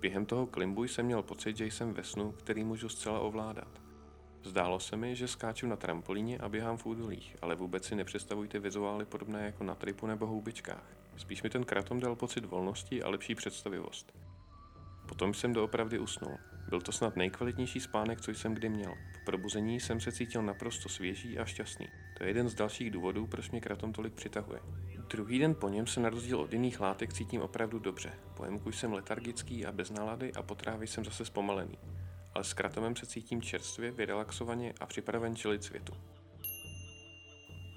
Během 0.00 0.26
toho 0.26 0.46
klimbu 0.46 0.84
jsem 0.84 1.06
měl 1.06 1.22
pocit, 1.22 1.56
že 1.56 1.66
jsem 1.66 1.94
ve 1.94 2.04
snu, 2.04 2.32
který 2.32 2.64
můžu 2.64 2.88
zcela 2.88 3.20
ovládat. 3.20 3.80
Zdálo 4.42 4.80
se 4.80 4.96
mi, 4.96 5.16
že 5.16 5.28
skáču 5.28 5.66
na 5.66 5.76
trampolíně 5.76 6.38
a 6.38 6.48
běhám 6.48 6.76
v 6.76 6.86
údolích, 6.86 7.36
ale 7.42 7.54
vůbec 7.54 7.84
si 7.84 7.94
nepředstavujte 7.94 8.58
vizuály 8.58 9.04
podobné 9.04 9.44
jako 9.44 9.64
na 9.64 9.74
tripu 9.74 10.06
nebo 10.06 10.26
houbičkách. 10.26 10.96
Spíš 11.16 11.42
mi 11.42 11.50
ten 11.50 11.64
kratom 11.64 12.00
dal 12.00 12.16
pocit 12.16 12.44
volnosti 12.44 13.02
a 13.02 13.08
lepší 13.08 13.34
představivost. 13.34 14.12
Potom 15.08 15.34
jsem 15.34 15.52
doopravdy 15.52 15.98
usnul. 15.98 16.38
Byl 16.68 16.80
to 16.80 16.92
snad 16.92 17.16
nejkvalitnější 17.16 17.80
spánek, 17.80 18.20
co 18.20 18.30
jsem 18.30 18.54
kdy 18.54 18.68
měl. 18.68 18.90
Po 18.90 19.18
probuzení 19.24 19.80
jsem 19.80 20.00
se 20.00 20.12
cítil 20.12 20.42
naprosto 20.42 20.88
svěží 20.88 21.38
a 21.38 21.44
šťastný. 21.44 21.88
To 22.18 22.24
je 22.24 22.30
jeden 22.30 22.48
z 22.48 22.54
dalších 22.54 22.90
důvodů, 22.90 23.26
proč 23.26 23.50
mě 23.50 23.60
kratom 23.60 23.92
tolik 23.92 24.14
přitahuje. 24.14 24.60
Druhý 25.10 25.38
den 25.38 25.54
po 25.54 25.68
něm 25.68 25.86
se 25.86 26.00
na 26.00 26.10
rozdíl 26.10 26.40
od 26.40 26.52
jiných 26.52 26.80
látek 26.80 27.12
cítím 27.12 27.40
opravdu 27.40 27.78
dobře. 27.78 28.12
Po 28.36 28.44
jemku 28.44 28.72
jsem 28.72 28.92
letargický 28.92 29.66
a 29.66 29.72
bez 29.72 29.90
nálady 29.90 30.32
a 30.32 30.42
po 30.42 30.54
trávě 30.54 30.88
jsem 30.88 31.04
zase 31.04 31.24
zpomalený. 31.24 31.78
Ale 32.34 32.44
s 32.44 32.52
kratomem 32.52 32.96
se 32.96 33.06
cítím 33.06 33.42
čerstvě, 33.42 33.90
vyrelaxovaně 33.90 34.74
a 34.80 34.86
připraven 34.86 35.36
čelit 35.36 35.64
světu. 35.64 35.92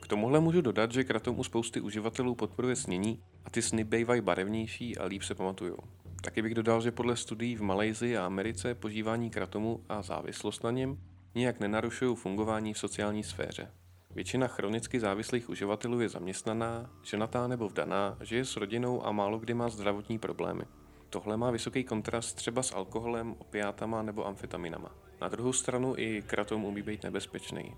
K 0.02 0.08
tomuhle 0.08 0.40
můžu 0.40 0.62
dodat, 0.62 0.92
že 0.92 1.04
kratom 1.04 1.40
u 1.40 1.44
spousty 1.44 1.82
uživatelů 1.82 2.36
podporuje 2.36 2.76
snění 2.76 3.24
a 3.46 3.50
ty 3.50 3.62
sny 3.62 3.84
bývají 3.84 4.22
barevnější 4.22 4.98
a 4.98 5.06
líp 5.06 5.24
se 5.24 5.36
pamatujou. 5.36 5.78
Taky 6.22 6.42
bych 6.42 6.54
dodal, 6.54 6.82
že 6.82 6.92
podle 6.92 7.16
studií 7.16 7.56
v 7.56 7.62
Malajzii 7.62 8.18
a 8.18 8.26
Americe 8.26 8.76
požívání 8.76 9.30
kratomu 9.30 9.84
a 9.90 10.02
závislost 10.02 10.64
na 10.64 10.72
něm 10.72 10.98
nijak 11.36 11.60
nenarušují 11.60 12.16
fungování 12.16 12.74
v 12.74 12.80
sociální 12.80 13.24
sféře. 13.24 13.72
Většina 14.16 14.48
chronicky 14.48 15.00
závislých 15.00 15.50
uživatelů 15.50 16.02
je 16.02 16.10
zaměstnaná, 16.10 16.90
ženatá 17.04 17.48
nebo 17.48 17.70
vdaná, 17.70 18.18
žije 18.22 18.46
s 18.46 18.58
rodinou 18.58 19.06
a 19.06 19.12
málo 19.12 19.40
kdy 19.40 19.54
má 19.54 19.70
zdravotní 19.70 20.20
problémy. 20.20 20.64
Tohle 21.10 21.38
má 21.38 21.52
vysoký 21.52 21.84
kontrast 21.84 22.36
třeba 22.36 22.64
s 22.64 22.76
alkoholem, 22.76 23.36
opiátama 23.40 24.02
nebo 24.02 24.28
amfetaminama. 24.28 24.96
Na 25.22 25.28
druhou 25.28 25.54
stranu 25.54 25.94
i 25.98 26.24
kratom 26.28 26.66
umí 26.66 26.82
být 26.82 27.04
nebezpečný. 27.04 27.76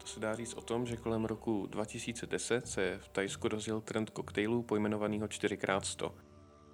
To 0.00 0.06
se 0.06 0.20
dá 0.20 0.34
říct 0.34 0.54
o 0.54 0.60
tom, 0.60 0.86
že 0.86 0.96
kolem 0.96 1.24
roku 1.24 1.66
2010 1.66 2.66
se 2.66 2.98
v 3.02 3.08
Tajsku 3.08 3.48
rozjel 3.48 3.80
trend 3.80 4.10
koktejlů 4.10 4.62
pojmenovaného 4.62 5.26
4x100, 5.26 6.12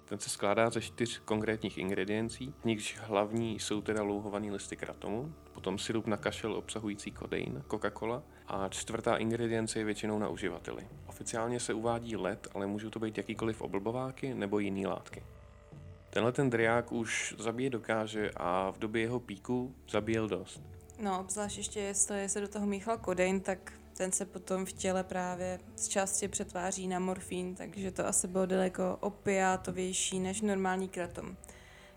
ten 0.09 0.19
se 0.19 0.29
skládá 0.29 0.69
ze 0.69 0.81
čtyř 0.81 1.21
konkrétních 1.25 1.77
ingrediencí, 1.77 2.53
z 2.61 2.65
nichž 2.65 2.97
hlavní 2.99 3.59
jsou 3.59 3.81
teda 3.81 4.03
louhované 4.03 4.51
listy 4.51 4.75
kratomu, 4.75 5.33
potom 5.53 5.77
sirup 5.77 6.07
na 6.07 6.17
kašel 6.17 6.53
obsahující 6.53 7.11
kodein, 7.11 7.63
Coca-Cola 7.67 8.21
a 8.47 8.67
čtvrtá 8.69 9.17
ingredience 9.17 9.79
je 9.79 9.85
většinou 9.85 10.19
na 10.19 10.29
uživateli. 10.29 10.87
Oficiálně 11.07 11.59
se 11.59 11.73
uvádí 11.73 12.15
led, 12.15 12.47
ale 12.53 12.67
můžou 12.67 12.89
to 12.89 12.99
být 12.99 13.17
jakýkoliv 13.17 13.61
oblbováky 13.61 14.33
nebo 14.33 14.59
jiné 14.59 14.87
látky. 14.87 15.23
Tenhle 16.09 16.31
ten 16.31 16.49
driák 16.49 16.91
už 16.91 17.35
zabije 17.37 17.69
dokáže 17.69 18.31
a 18.37 18.71
v 18.71 18.79
době 18.79 19.01
jeho 19.01 19.19
píku 19.19 19.75
zabíjel 19.89 20.27
dost. 20.27 20.61
No, 20.99 21.19
obzvlášť 21.19 21.57
ještě 21.57 21.79
jestli 21.79 22.29
se 22.29 22.41
do 22.41 22.47
toho 22.47 22.65
míchal 22.65 22.97
kodein, 22.97 23.41
tak 23.41 23.73
ten 23.99 24.11
se 24.11 24.25
potom 24.25 24.65
v 24.65 24.73
těle 24.73 25.03
právě 25.03 25.59
z 25.75 25.87
části 25.87 26.27
přetváří 26.27 26.87
na 26.87 26.99
morfín, 26.99 27.55
takže 27.55 27.91
to 27.91 28.07
asi 28.07 28.27
bylo 28.27 28.45
daleko 28.45 28.97
opiátovější 28.99 30.19
než 30.19 30.41
normální 30.41 30.89
kratom. 30.89 31.37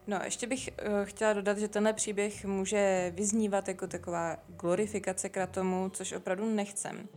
No, 0.07 0.21
ještě 0.25 0.47
bych 0.47 0.69
uh, 0.69 1.05
chtěla 1.05 1.33
dodat, 1.33 1.59
že 1.59 1.69
tenhle 1.69 1.93
příběh 1.93 2.45
může 2.45 3.13
vyznívat 3.17 3.69
jako 3.69 3.87
taková 3.87 4.37
glorifikace 4.47 5.29
kratomu, 5.29 5.89
což 5.89 6.13
opravdu 6.13 6.55
nechcem. 6.55 7.09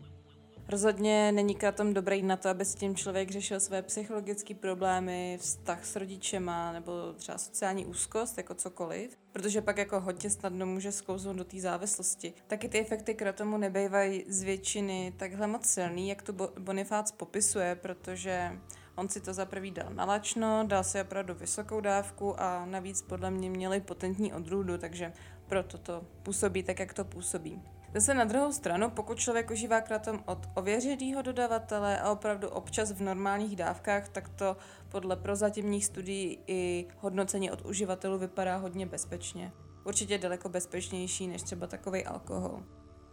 Rozhodně 0.69 1.31
není 1.31 1.55
kratom 1.55 1.93
dobrý 1.93 2.23
na 2.23 2.37
to, 2.37 2.49
aby 2.49 2.65
s 2.65 2.75
tím 2.75 2.95
člověk 2.95 3.31
řešil 3.31 3.59
své 3.59 3.81
psychologické 3.81 4.55
problémy, 4.55 5.37
vztah 5.41 5.85
s 5.85 5.95
rodičema 5.95 6.71
nebo 6.71 6.91
třeba 7.13 7.37
sociální 7.37 7.85
úzkost, 7.85 8.37
jako 8.37 8.53
cokoliv, 8.53 9.17
protože 9.31 9.61
pak 9.61 9.77
jako 9.77 9.99
hodně 9.99 10.29
snadno 10.29 10.65
může 10.65 10.91
sklouznout 10.91 11.35
do 11.35 11.43
té 11.43 11.59
závislosti. 11.59 12.33
Taky 12.47 12.69
ty 12.69 12.79
efekty 12.79 13.15
kratomu 13.15 13.57
nebejvají 13.57 14.25
z 14.27 14.43
většiny 14.43 15.13
takhle 15.17 15.47
moc 15.47 15.65
silný, 15.65 16.09
jak 16.09 16.21
to 16.21 16.33
Bonifác 16.59 17.11
popisuje, 17.11 17.75
protože 17.75 18.59
on 18.95 19.09
si 19.09 19.21
to 19.21 19.33
za 19.33 19.45
prvý 19.45 19.71
dal 19.71 19.93
nalačno, 19.93 20.63
dal 20.67 20.83
si 20.83 21.01
opravdu 21.01 21.33
vysokou 21.33 21.81
dávku 21.81 22.41
a 22.41 22.65
navíc 22.65 23.01
podle 23.01 23.31
mě 23.31 23.49
měli 23.49 23.81
potentní 23.81 24.33
odrůdu, 24.33 24.77
takže 24.77 25.13
proto 25.47 25.77
to 25.77 26.05
působí 26.23 26.63
tak, 26.63 26.79
jak 26.79 26.93
to 26.93 27.05
působí. 27.05 27.74
Zase 27.95 28.13
na 28.13 28.23
druhou 28.23 28.51
stranu, 28.51 28.89
pokud 28.89 29.19
člověk 29.19 29.51
užívá 29.51 29.81
kratom 29.81 30.23
od 30.25 30.49
ověřeného 30.53 31.21
dodavatele 31.21 31.99
a 31.99 32.11
opravdu 32.11 32.49
občas 32.49 32.91
v 32.91 33.01
normálních 33.01 33.55
dávkách, 33.55 34.09
tak 34.09 34.29
to 34.29 34.57
podle 34.89 35.15
prozatímních 35.15 35.85
studií 35.85 36.39
i 36.47 36.87
hodnocení 36.99 37.51
od 37.51 37.65
uživatelů 37.65 38.17
vypadá 38.17 38.57
hodně 38.57 38.85
bezpečně. 38.85 39.51
Určitě 39.83 40.17
daleko 40.17 40.49
bezpečnější 40.49 41.27
než 41.27 41.41
třeba 41.41 41.67
takový 41.67 42.05
alkohol. 42.05 42.63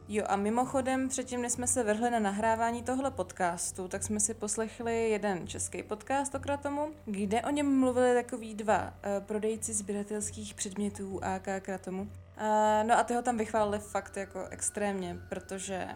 Jo 0.09 0.25
a 0.29 0.37
mimochodem, 0.37 1.09
předtím, 1.09 1.42
než 1.42 1.53
jsme 1.53 1.66
se 1.66 1.85
vrhli 1.85 2.11
na 2.11 2.18
nahrávání 2.18 2.83
tohle 2.83 3.11
podcastu, 3.11 3.88
tak 3.88 4.03
jsme 4.03 4.21
si 4.21 4.35
poslechli 4.35 5.11
jeden 5.11 5.47
český 5.47 5.83
podcast 5.83 6.35
o 6.35 6.40
kratomu, 6.40 6.92
kde 7.05 7.42
o 7.42 7.51
něm 7.51 7.81
mluvili 7.81 8.23
takový 8.23 8.55
dva 8.55 8.83
uh, 8.85 9.25
prodejci 9.27 9.73
sběratelských 9.73 10.55
předmětů 10.55 11.21
AK 11.25 11.49
kratomu. 11.61 12.09
Uh, 12.43 12.89
no 12.89 12.99
a 12.99 13.03
ty 13.03 13.15
ho 13.15 13.23
tam 13.23 13.39
vychválili 13.39 13.79
fakt 13.79 14.17
jako 14.17 14.47
extrémně, 14.51 15.19
protože 15.29 15.89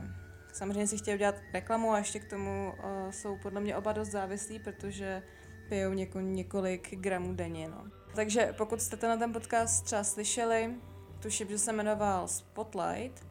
samozřejmě 0.52 0.86
si 0.86 0.98
chtějí 0.98 1.14
udělat 1.14 1.34
reklamu 1.52 1.92
a 1.92 1.98
ještě 1.98 2.20
k 2.20 2.30
tomu 2.30 2.72
uh, 2.78 3.10
jsou 3.10 3.36
podle 3.42 3.60
mě 3.60 3.76
oba 3.76 3.92
dost 3.92 4.08
závislí, 4.08 4.58
protože 4.58 5.22
pijou 5.68 5.92
něko, 5.92 6.20
několik 6.20 6.94
gramů 6.94 7.34
denně. 7.34 7.68
No. 7.68 7.84
Takže 8.14 8.54
pokud 8.56 8.82
jste 8.82 8.96
ten, 8.96 9.18
ten 9.18 9.32
podcast 9.32 9.84
třeba 9.84 10.04
slyšeli, 10.04 10.74
tuším, 11.22 11.48
že 11.48 11.58
se 11.58 11.72
jmenoval 11.72 12.28
Spotlight, 12.28 13.26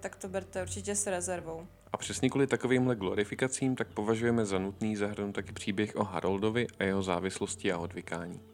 tak 0.00 0.16
to 0.16 0.28
berte 0.28 0.62
určitě 0.62 0.94
s 0.94 1.06
rezervou. 1.06 1.66
A 1.92 1.96
přesně 1.96 2.30
kvůli 2.30 2.46
takovýmhle 2.46 2.96
glorifikacím 2.96 3.76
tak 3.76 3.88
považujeme 3.88 4.44
za 4.44 4.58
nutný 4.58 4.96
zahrnout 4.96 5.34
taky 5.34 5.52
příběh 5.52 5.96
o 5.96 6.04
Haroldovi 6.04 6.66
a 6.78 6.84
jeho 6.84 7.02
závislosti 7.02 7.72
a 7.72 7.78
odvykání. 7.78 8.51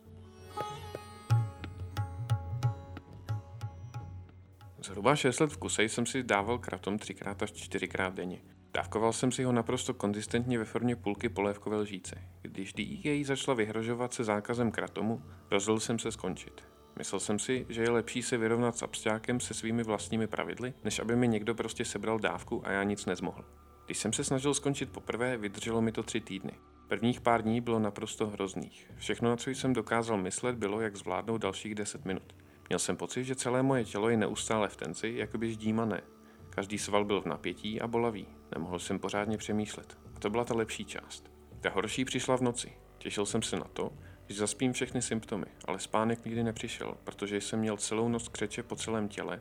Zhruba 4.88 5.16
6 5.16 5.40
let 5.40 5.52
v 5.52 5.56
kuse 5.56 5.84
jsem 5.84 6.06
si 6.06 6.22
dával 6.22 6.58
kratom 6.58 6.98
třikrát 6.98 7.42
až 7.42 7.52
čtyřikrát 7.52 8.14
denně. 8.14 8.38
Dávkoval 8.74 9.12
jsem 9.12 9.32
si 9.32 9.44
ho 9.44 9.52
naprosto 9.52 9.94
konzistentně 9.94 10.58
ve 10.58 10.64
formě 10.64 10.96
půlky 10.96 11.28
polévkové 11.28 11.76
lžíce. 11.76 12.22
Když 12.42 12.72
DEA 12.72 13.24
začala 13.24 13.54
vyhrožovat 13.54 14.14
se 14.14 14.24
zákazem 14.24 14.70
kratomu, 14.70 15.22
rozhodl 15.50 15.80
jsem 15.80 15.98
se 15.98 16.12
skončit. 16.12 16.64
Myslel 16.98 17.20
jsem 17.20 17.38
si, 17.38 17.66
že 17.68 17.82
je 17.82 17.90
lepší 17.90 18.22
se 18.22 18.36
vyrovnat 18.36 18.76
s 18.76 18.82
absťákem 18.82 19.40
se 19.40 19.54
svými 19.54 19.82
vlastními 19.82 20.26
pravidly, 20.26 20.74
než 20.84 20.98
aby 20.98 21.16
mi 21.16 21.28
někdo 21.28 21.54
prostě 21.54 21.84
sebral 21.84 22.18
dávku 22.18 22.66
a 22.66 22.70
já 22.70 22.82
nic 22.82 23.06
nezmohl. 23.06 23.44
Když 23.86 23.98
jsem 23.98 24.12
se 24.12 24.24
snažil 24.24 24.54
skončit 24.54 24.92
poprvé, 24.92 25.36
vydrželo 25.36 25.80
mi 25.80 25.92
to 25.92 26.02
tři 26.02 26.20
týdny. 26.20 26.52
Prvních 26.88 27.20
pár 27.20 27.42
dní 27.42 27.60
bylo 27.60 27.78
naprosto 27.78 28.26
hrozných. 28.26 28.90
Všechno, 28.96 29.30
na 29.30 29.36
co 29.36 29.50
jsem 29.50 29.72
dokázal 29.72 30.16
myslet, 30.16 30.56
bylo, 30.56 30.80
jak 30.80 30.96
zvládnout 30.96 31.38
dalších 31.38 31.74
10 31.74 32.04
minut. 32.04 32.34
Měl 32.68 32.78
jsem 32.78 32.96
pocit, 32.96 33.24
že 33.24 33.34
celé 33.34 33.62
moje 33.62 33.84
tělo 33.84 34.08
je 34.08 34.16
neustále 34.16 34.68
v 34.68 34.76
tenci, 34.76 35.14
jako 35.16 35.38
by 35.38 35.52
ždímané. 35.52 36.02
Každý 36.50 36.78
sval 36.78 37.04
byl 37.04 37.20
v 37.20 37.26
napětí 37.26 37.80
a 37.80 37.86
bolavý. 37.86 38.26
Nemohl 38.54 38.78
jsem 38.78 38.98
pořádně 38.98 39.38
přemýšlet. 39.38 39.98
A 40.16 40.20
to 40.20 40.30
byla 40.30 40.44
ta 40.44 40.54
lepší 40.54 40.84
část. 40.84 41.30
Ta 41.60 41.70
horší 41.70 42.04
přišla 42.04 42.36
v 42.36 42.40
noci. 42.40 42.72
Těšil 42.98 43.26
jsem 43.26 43.42
se 43.42 43.56
na 43.56 43.66
to, 43.72 43.92
že 44.28 44.38
zaspím 44.38 44.72
všechny 44.72 45.02
symptomy, 45.02 45.46
ale 45.64 45.78
spánek 45.78 46.24
nikdy 46.24 46.42
nepřišel, 46.42 46.94
protože 47.04 47.40
jsem 47.40 47.60
měl 47.60 47.76
celou 47.76 48.08
noc 48.08 48.28
křeče 48.28 48.62
po 48.62 48.76
celém 48.76 49.08
těle 49.08 49.40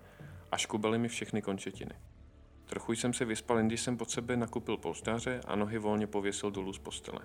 a 0.52 0.58
škubely 0.58 0.98
mi 0.98 1.08
všechny 1.08 1.42
končetiny. 1.42 1.92
Trochu 2.66 2.92
jsem 2.92 3.14
se 3.14 3.26
vyspal, 3.26 3.64
když 3.64 3.82
jsem 3.82 3.98
pod 3.98 4.12
sebe 4.12 4.38
nakupil 4.38 4.78
polštáře 4.78 5.42
a 5.46 5.56
nohy 5.56 5.78
volně 5.78 6.08
pověsil 6.08 6.52
dolů 6.52 6.74
z 6.74 6.80
postele. 6.80 7.20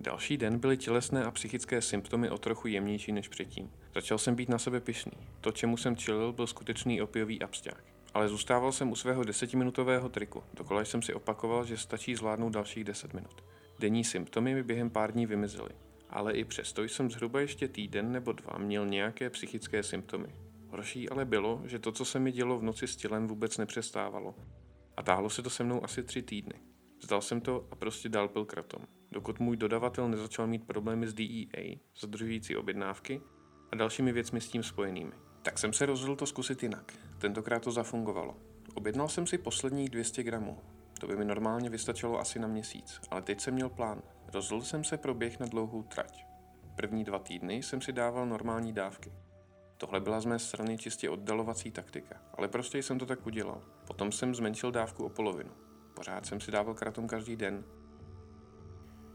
Další 0.00 0.36
den 0.36 0.58
byly 0.58 0.76
tělesné 0.76 1.24
a 1.24 1.30
psychické 1.30 1.82
symptomy 1.82 2.30
o 2.30 2.38
trochu 2.38 2.68
jemnější 2.68 3.12
než 3.12 3.28
předtím. 3.28 3.70
Začal 3.94 4.18
jsem 4.18 4.34
být 4.34 4.48
na 4.48 4.58
sebe 4.58 4.80
pyšný. 4.80 5.12
To, 5.40 5.52
čemu 5.52 5.76
jsem 5.76 5.96
čelil, 5.96 6.32
byl 6.32 6.46
skutečný 6.46 7.02
opiový 7.02 7.42
absťák. 7.42 7.84
Ale 8.14 8.28
zůstával 8.28 8.72
jsem 8.72 8.90
u 8.90 8.96
svého 8.96 9.24
desetiminutového 9.24 10.08
triku. 10.08 10.42
Dokola 10.54 10.84
jsem 10.84 11.02
si 11.02 11.14
opakoval, 11.14 11.64
že 11.64 11.76
stačí 11.76 12.14
zvládnout 12.14 12.48
dalších 12.48 12.84
10 12.84 13.14
minut. 13.14 13.44
Denní 13.78 14.04
symptomy 14.04 14.54
mi 14.54 14.62
během 14.62 14.90
pár 14.90 15.12
dní 15.12 15.26
vymizely. 15.26 15.70
Ale 16.10 16.32
i 16.32 16.44
přesto 16.44 16.82
jsem 16.82 17.10
zhruba 17.10 17.40
ještě 17.40 17.68
týden 17.68 18.12
nebo 18.12 18.32
dva 18.32 18.58
měl 18.58 18.86
nějaké 18.86 19.30
psychické 19.30 19.82
symptomy. 19.82 20.28
Horší 20.68 21.08
ale 21.08 21.24
bylo, 21.24 21.62
že 21.64 21.78
to, 21.78 21.92
co 21.92 22.04
se 22.04 22.18
mi 22.18 22.32
dělo 22.32 22.58
v 22.58 22.62
noci 22.62 22.86
s 22.86 22.96
tělem, 22.96 23.26
vůbec 23.26 23.58
nepřestávalo. 23.58 24.34
A 24.96 25.02
táhlo 25.02 25.30
se 25.30 25.42
to 25.42 25.50
se 25.50 25.64
mnou 25.64 25.84
asi 25.84 26.02
tři 26.02 26.22
týdny. 26.22 26.54
Vzdal 27.00 27.20
jsem 27.20 27.40
to 27.40 27.68
a 27.70 27.76
prostě 27.76 28.08
dál 28.08 28.28
pil 28.28 28.44
kratom, 28.44 28.86
dokud 29.12 29.40
můj 29.40 29.56
dodavatel 29.56 30.08
nezačal 30.08 30.46
mít 30.46 30.66
problémy 30.66 31.06
s 31.06 31.14
DEA, 31.14 31.78
zadržující 32.00 32.56
objednávky 32.56 33.20
a 33.72 33.76
dalšími 33.76 34.12
věcmi 34.12 34.40
s 34.40 34.48
tím 34.48 34.62
spojenými. 34.62 35.12
Tak 35.42 35.58
jsem 35.58 35.72
se 35.72 35.86
rozhodl 35.86 36.16
to 36.16 36.26
zkusit 36.26 36.62
jinak. 36.62 36.92
Tentokrát 37.18 37.62
to 37.62 37.72
zafungovalo. 37.72 38.36
Objednal 38.74 39.08
jsem 39.08 39.26
si 39.26 39.38
posledních 39.38 39.90
200 39.90 40.22
gramů. 40.22 40.58
To 41.00 41.06
by 41.06 41.16
mi 41.16 41.24
normálně 41.24 41.70
vystačilo 41.70 42.20
asi 42.20 42.38
na 42.38 42.48
měsíc, 42.48 43.00
ale 43.10 43.22
teď 43.22 43.40
jsem 43.40 43.54
měl 43.54 43.68
plán. 43.68 44.02
Rozhodl 44.32 44.62
jsem 44.62 44.84
se 44.84 44.96
pro 44.96 45.14
běh 45.14 45.40
na 45.40 45.46
dlouhou 45.46 45.82
trať. 45.82 46.26
První 46.76 47.04
dva 47.04 47.18
týdny 47.18 47.54
jsem 47.54 47.80
si 47.80 47.92
dával 47.92 48.26
normální 48.26 48.72
dávky. 48.72 49.12
Tohle 49.76 50.00
byla 50.00 50.20
z 50.20 50.24
mé 50.24 50.38
strany 50.38 50.78
čistě 50.78 51.10
oddalovací 51.10 51.70
taktika, 51.70 52.16
ale 52.34 52.48
prostě 52.48 52.78
jsem 52.78 52.98
to 52.98 53.06
tak 53.06 53.26
udělal. 53.26 53.62
Potom 53.86 54.12
jsem 54.12 54.34
zmenšil 54.34 54.70
dávku 54.70 55.04
o 55.04 55.08
polovinu. 55.08 55.50
Pořád 55.94 56.26
jsem 56.26 56.40
si 56.40 56.50
dával 56.50 56.74
kratom 56.74 57.08
každý 57.08 57.36
den. 57.36 57.64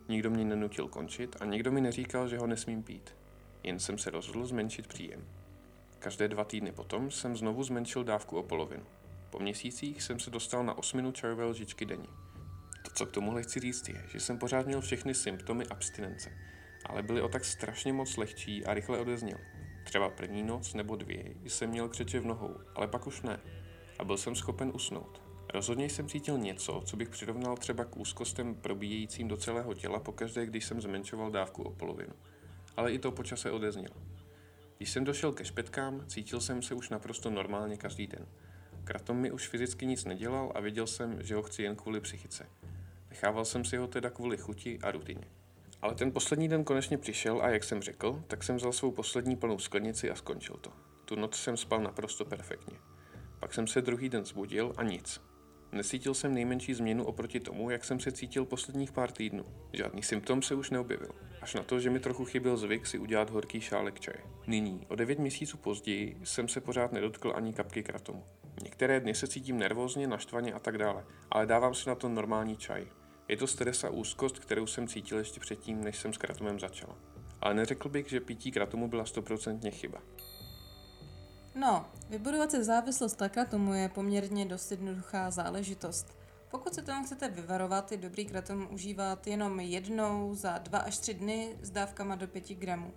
Nikdo 0.09 0.29
mě 0.29 0.45
nenutil 0.45 0.87
končit 0.87 1.35
a 1.39 1.45
nikdo 1.45 1.71
mi 1.71 1.81
neříkal, 1.81 2.27
že 2.27 2.37
ho 2.37 2.47
nesmím 2.47 2.83
pít. 2.83 3.15
Jen 3.63 3.79
jsem 3.79 3.97
se 3.97 4.09
rozhodl 4.09 4.45
zmenšit 4.45 4.87
příjem. 4.87 5.25
Každé 5.99 6.27
dva 6.27 6.43
týdny 6.43 6.71
potom 6.71 7.11
jsem 7.11 7.37
znovu 7.37 7.63
zmenšil 7.63 8.03
dávku 8.03 8.37
o 8.37 8.43
polovinu. 8.43 8.83
Po 9.29 9.39
měsících 9.39 10.03
jsem 10.03 10.19
se 10.19 10.29
dostal 10.29 10.63
na 10.63 10.77
osminu 10.77 11.11
čajové 11.11 11.45
lžičky 11.45 11.85
denně. 11.85 12.07
To, 12.83 12.91
co 12.93 13.05
k 13.05 13.11
tomuhle 13.11 13.43
chci 13.43 13.59
říct, 13.59 13.89
je, 13.89 14.05
že 14.11 14.19
jsem 14.19 14.37
pořád 14.37 14.65
měl 14.65 14.81
všechny 14.81 15.13
symptomy 15.13 15.65
abstinence, 15.65 16.31
ale 16.85 17.03
byly 17.03 17.21
o 17.21 17.29
tak 17.29 17.45
strašně 17.45 17.93
moc 17.93 18.17
lehčí 18.17 18.65
a 18.65 18.73
rychle 18.73 18.99
odezněl. 18.99 19.37
Třeba 19.83 20.09
první 20.09 20.43
noc 20.43 20.73
nebo 20.73 20.95
dvě 20.95 21.23
jsem 21.43 21.69
měl 21.69 21.89
křeče 21.89 22.19
v 22.19 22.25
nohou, 22.25 22.57
ale 22.75 22.87
pak 22.87 23.07
už 23.07 23.21
ne. 23.21 23.39
A 23.99 24.03
byl 24.03 24.17
jsem 24.17 24.35
schopen 24.35 24.71
usnout. 24.75 25.30
Rozhodně 25.53 25.89
jsem 25.89 26.09
cítil 26.09 26.37
něco, 26.37 26.81
co 26.85 26.97
bych 26.97 27.09
přirovnal 27.09 27.57
třeba 27.57 27.85
k 27.85 27.97
úzkostem 27.97 28.55
probíjejícím 28.55 29.27
do 29.27 29.37
celého 29.37 29.73
těla 29.73 29.99
pokaždé, 29.99 30.45
když 30.45 30.65
jsem 30.65 30.81
zmenšoval 30.81 31.31
dávku 31.31 31.63
o 31.63 31.71
polovinu. 31.71 32.13
Ale 32.77 32.91
i 32.91 32.99
to 32.99 33.11
počase 33.11 33.51
odeznělo. 33.51 33.95
Když 34.77 34.91
jsem 34.91 35.03
došel 35.03 35.33
ke 35.33 35.45
špetkám, 35.45 36.03
cítil 36.07 36.41
jsem 36.41 36.61
se 36.61 36.73
už 36.73 36.89
naprosto 36.89 37.29
normálně 37.29 37.77
každý 37.77 38.07
den. 38.07 38.25
Kratom 38.83 39.17
mi 39.17 39.31
už 39.31 39.47
fyzicky 39.47 39.85
nic 39.85 40.05
nedělal 40.05 40.51
a 40.55 40.59
věděl 40.59 40.87
jsem, 40.87 41.23
že 41.23 41.35
ho 41.35 41.43
chci 41.43 41.63
jen 41.63 41.75
kvůli 41.75 41.99
psychice. 41.99 42.49
Nechával 43.09 43.45
jsem 43.45 43.65
si 43.65 43.77
ho 43.77 43.87
teda 43.87 44.09
kvůli 44.09 44.37
chuti 44.37 44.79
a 44.83 44.91
rutině. 44.91 45.27
Ale 45.81 45.95
ten 45.95 46.11
poslední 46.11 46.47
den 46.47 46.63
konečně 46.63 46.97
přišel 46.97 47.41
a 47.41 47.49
jak 47.49 47.63
jsem 47.63 47.81
řekl, 47.81 48.23
tak 48.27 48.43
jsem 48.43 48.55
vzal 48.55 48.73
svou 48.73 48.91
poslední 48.91 49.35
plnou 49.35 49.59
sklenici 49.59 50.11
a 50.11 50.15
skončil 50.15 50.55
to. 50.61 50.71
Tu 51.05 51.15
noc 51.15 51.35
jsem 51.35 51.57
spal 51.57 51.79
naprosto 51.79 52.25
perfektně. 52.25 52.77
Pak 53.39 53.53
jsem 53.53 53.67
se 53.67 53.81
druhý 53.81 54.09
den 54.09 54.25
zbudil 54.25 54.73
a 54.77 54.83
nic. 54.83 55.30
Necítil 55.71 56.13
jsem 56.13 56.33
nejmenší 56.33 56.73
změnu 56.73 57.05
oproti 57.05 57.39
tomu, 57.39 57.69
jak 57.69 57.83
jsem 57.83 57.99
se 57.99 58.11
cítil 58.11 58.45
posledních 58.45 58.91
pár 58.91 59.11
týdnů. 59.11 59.45
Žádný 59.73 60.03
symptom 60.03 60.41
se 60.41 60.55
už 60.55 60.69
neobjevil. 60.69 61.11
Až 61.41 61.53
na 61.53 61.63
to, 61.63 61.79
že 61.79 61.89
mi 61.89 61.99
trochu 61.99 62.25
chyběl 62.25 62.57
zvyk 62.57 62.87
si 62.87 62.99
udělat 62.99 63.29
horký 63.29 63.61
šálek 63.61 63.99
čaje. 63.99 64.23
Nyní, 64.47 64.85
o 64.89 64.95
devět 64.95 65.19
měsíců 65.19 65.57
později, 65.57 66.17
jsem 66.23 66.47
se 66.47 66.61
pořád 66.61 66.91
nedotkl 66.91 67.33
ani 67.35 67.53
kapky 67.53 67.83
kratomu. 67.83 68.23
Některé 68.63 68.99
dny 68.99 69.15
se 69.15 69.27
cítím 69.27 69.57
nervózně, 69.57 70.07
naštvaně 70.07 70.53
a 70.53 70.59
tak 70.59 70.77
dále, 70.77 71.05
ale 71.29 71.45
dávám 71.45 71.73
si 71.73 71.89
na 71.89 71.95
to 71.95 72.09
normální 72.09 72.57
čaj. 72.57 72.87
Je 73.27 73.37
to 73.37 73.47
stres 73.47 73.83
a 73.83 73.89
úzkost, 73.89 74.39
kterou 74.39 74.67
jsem 74.67 74.87
cítil 74.87 75.17
ještě 75.17 75.39
předtím, 75.39 75.83
než 75.83 75.97
jsem 75.97 76.13
s 76.13 76.17
kratomem 76.17 76.59
začal. 76.59 76.97
Ale 77.41 77.53
neřekl 77.53 77.89
bych, 77.89 78.09
že 78.09 78.19
pití 78.19 78.51
kratomu 78.51 78.87
byla 78.87 79.05
stoprocentně 79.05 79.71
chyba. 79.71 80.01
No, 81.55 81.85
vybudovat 82.09 82.51
si 82.51 82.63
závislost 82.63 83.21
kratomu 83.31 83.73
je 83.73 83.89
poměrně 83.89 84.45
dost 84.45 84.71
jednoduchá 84.71 85.31
záležitost. 85.31 86.07
Pokud 86.51 86.73
se 86.73 86.81
tomu 86.81 87.03
chcete 87.05 87.29
vyvarovat, 87.29 87.91
je 87.91 87.97
dobrý 87.97 88.25
kratom 88.25 88.67
užívat 88.71 89.27
jenom 89.27 89.59
jednou 89.59 90.35
za 90.35 90.57
dva 90.57 90.79
až 90.79 90.97
tři 90.97 91.13
dny 91.13 91.55
s 91.61 91.69
dávkama 91.69 92.15
do 92.15 92.27
5 92.27 92.49
gramů. 92.49 92.93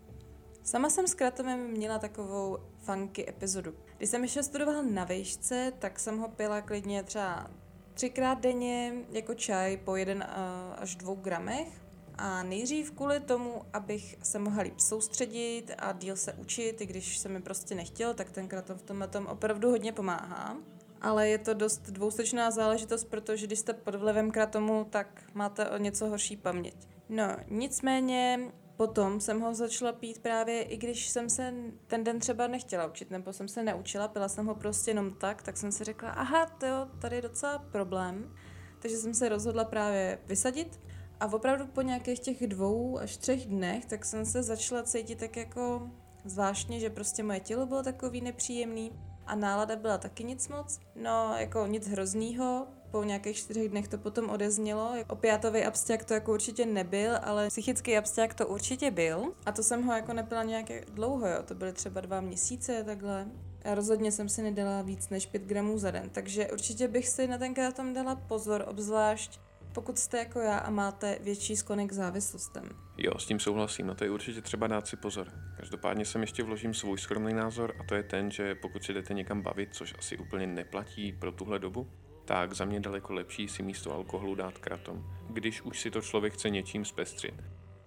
Sama 0.62 0.90
jsem 0.90 1.06
s 1.06 1.14
kratomem 1.14 1.60
měla 1.70 1.98
takovou 1.98 2.58
funky 2.78 3.28
epizodu. 3.28 3.74
Když 3.96 4.10
jsem 4.10 4.22
ještě 4.22 4.42
studovala 4.42 4.82
na 4.82 5.04
vejšce, 5.04 5.72
tak 5.78 6.00
jsem 6.00 6.18
ho 6.18 6.28
pila 6.28 6.60
klidně 6.60 7.02
třeba 7.02 7.50
třikrát 7.94 8.40
denně 8.40 8.92
jako 9.10 9.34
čaj 9.34 9.76
po 9.76 9.96
jeden 9.96 10.22
eh, 10.22 10.76
až 10.76 10.96
dvou 10.96 11.14
gramech. 11.14 11.83
A 12.18 12.42
nejdřív 12.42 12.90
kvůli 12.90 13.20
tomu, 13.20 13.62
abych 13.72 14.16
se 14.22 14.38
mohla 14.38 14.62
líp 14.62 14.81
soustředit 14.81 15.70
a 15.79 15.92
díl 15.92 16.16
se 16.16 16.33
učit, 16.33 16.81
i 16.81 16.87
když 16.87 17.18
se 17.18 17.29
mi 17.29 17.42
prostě 17.42 17.74
nechtěl, 17.74 18.14
tak 18.14 18.31
ten 18.31 18.48
kratom 18.48 18.79
v 18.79 18.83
tomhle 18.83 19.09
tom 19.09 19.27
opravdu 19.27 19.70
hodně 19.70 19.92
pomáhá. 19.92 20.57
Ale 21.00 21.29
je 21.29 21.38
to 21.38 21.55
dost 21.55 21.81
dvousečná 21.90 22.50
záležitost, 22.50 23.05
protože 23.05 23.46
když 23.46 23.59
jste 23.59 23.72
pod 23.72 23.94
vlivem 23.94 24.31
kratomu, 24.31 24.87
tak 24.90 25.24
máte 25.35 25.70
o 25.70 25.77
něco 25.77 26.07
horší 26.07 26.37
paměť. 26.37 26.77
No, 27.09 27.37
nicméně 27.48 28.38
Potom 28.77 29.20
jsem 29.20 29.40
ho 29.40 29.55
začala 29.55 29.92
pít 29.92 30.18
právě, 30.18 30.62
i 30.62 30.77
když 30.77 31.09
jsem 31.09 31.31
se 31.31 31.55
ten 31.87 32.05
den 32.05 32.18
třeba 32.18 32.46
nechtěla 32.46 32.87
učit, 32.87 33.11
nebo 33.11 33.33
jsem 33.33 33.48
se 33.48 33.62
neučila, 33.62 34.09
pila 34.09 34.29
jsem 34.29 34.46
ho 34.46 34.55
prostě 34.55 34.90
jenom 34.90 35.14
tak, 35.14 35.42
tak 35.42 35.57
jsem 35.57 35.72
si 35.72 35.85
řekla, 35.85 36.11
aha, 36.11 36.46
to 36.46 36.88
tady 36.98 37.16
je 37.16 37.22
docela 37.22 37.59
problém. 37.59 38.35
Takže 38.79 38.96
jsem 38.96 39.14
se 39.14 39.29
rozhodla 39.29 39.64
právě 39.64 40.18
vysadit 40.27 40.81
a 41.24 41.32
opravdu 41.32 41.66
po 41.66 41.82
nějakých 41.82 42.20
těch 42.20 42.46
dvou 42.46 42.98
až 42.98 43.16
třech 43.16 43.46
dnech, 43.46 43.87
tak 43.87 44.04
jsem 44.04 44.26
se 44.26 44.42
začala 44.42 44.82
cítit 44.82 45.18
tak 45.18 45.37
jako 45.37 45.90
zvláštně, 46.24 46.80
že 46.80 46.90
prostě 46.90 47.22
moje 47.22 47.40
tělo 47.40 47.66
bylo 47.66 47.82
takový 47.82 48.20
nepříjemný 48.20 48.92
a 49.26 49.34
nálada 49.34 49.76
byla 49.76 49.98
taky 49.98 50.24
nic 50.24 50.48
moc. 50.48 50.78
No, 51.02 51.34
jako 51.38 51.66
nic 51.66 51.88
hroznýho, 51.88 52.66
po 52.90 53.04
nějakých 53.04 53.37
čtyřech 53.37 53.68
dnech 53.68 53.88
to 53.88 53.98
potom 53.98 54.30
odeznělo. 54.30 54.92
Opiátový 55.08 55.64
absťák 55.64 56.04
to 56.04 56.14
jako 56.14 56.32
určitě 56.32 56.66
nebyl, 56.66 57.18
ale 57.22 57.48
psychický 57.48 57.96
absťák 57.96 58.34
to 58.34 58.46
určitě 58.46 58.90
byl. 58.90 59.34
A 59.46 59.52
to 59.52 59.62
jsem 59.62 59.82
ho 59.82 59.92
jako 59.92 60.12
nepila 60.12 60.42
nějaké 60.42 60.84
dlouho, 60.92 61.26
jo. 61.28 61.42
To 61.44 61.54
byly 61.54 61.72
třeba 61.72 62.00
dva 62.00 62.20
měsíce, 62.20 62.84
takhle. 62.84 63.26
A 63.64 63.74
rozhodně 63.74 64.12
jsem 64.12 64.28
si 64.28 64.42
nedala 64.42 64.82
víc 64.82 65.08
než 65.08 65.26
5 65.26 65.42
gramů 65.42 65.78
za 65.78 65.90
den, 65.90 66.10
takže 66.10 66.50
určitě 66.52 66.88
bych 66.88 67.08
si 67.08 67.26
na 67.26 67.38
ten 67.38 67.54
tam 67.54 67.92
dala 67.92 68.16
pozor, 68.16 68.64
obzvlášť 68.68 69.40
pokud 69.74 69.98
jste 69.98 70.18
jako 70.18 70.40
já 70.40 70.58
a 70.58 70.70
máte 70.70 71.18
větší 71.20 71.56
sklonek 71.56 71.90
k 71.90 71.92
závislostem. 71.92 72.62
Jo, 72.98 73.18
s 73.18 73.26
tím 73.26 73.40
souhlasím, 73.40 73.87
na 73.87 73.94
to 73.94 74.04
je 74.04 74.10
určitě 74.10 74.40
třeba 74.40 74.66
dát 74.66 74.87
si 74.87 74.96
pozor. 74.96 75.32
Každopádně 75.56 76.04
sem 76.04 76.20
ještě 76.20 76.42
vložím 76.42 76.74
svůj 76.74 76.98
skromný 76.98 77.34
názor 77.34 77.74
a 77.80 77.84
to 77.84 77.94
je 77.94 78.02
ten, 78.02 78.30
že 78.30 78.54
pokud 78.54 78.84
si 78.84 78.92
jdete 78.94 79.14
někam 79.14 79.42
bavit, 79.42 79.74
což 79.74 79.94
asi 79.98 80.16
úplně 80.16 80.46
neplatí 80.46 81.12
pro 81.12 81.32
tuhle 81.32 81.58
dobu, 81.58 81.90
tak 82.24 82.52
za 82.52 82.64
mě 82.64 82.80
daleko 82.80 83.12
lepší 83.12 83.48
si 83.48 83.62
místo 83.62 83.94
alkoholu 83.94 84.34
dát 84.34 84.58
kratom, 84.58 85.06
když 85.30 85.62
už 85.62 85.80
si 85.80 85.90
to 85.90 86.00
člověk 86.00 86.34
chce 86.34 86.50
něčím 86.50 86.84
zpestřit. 86.84 87.34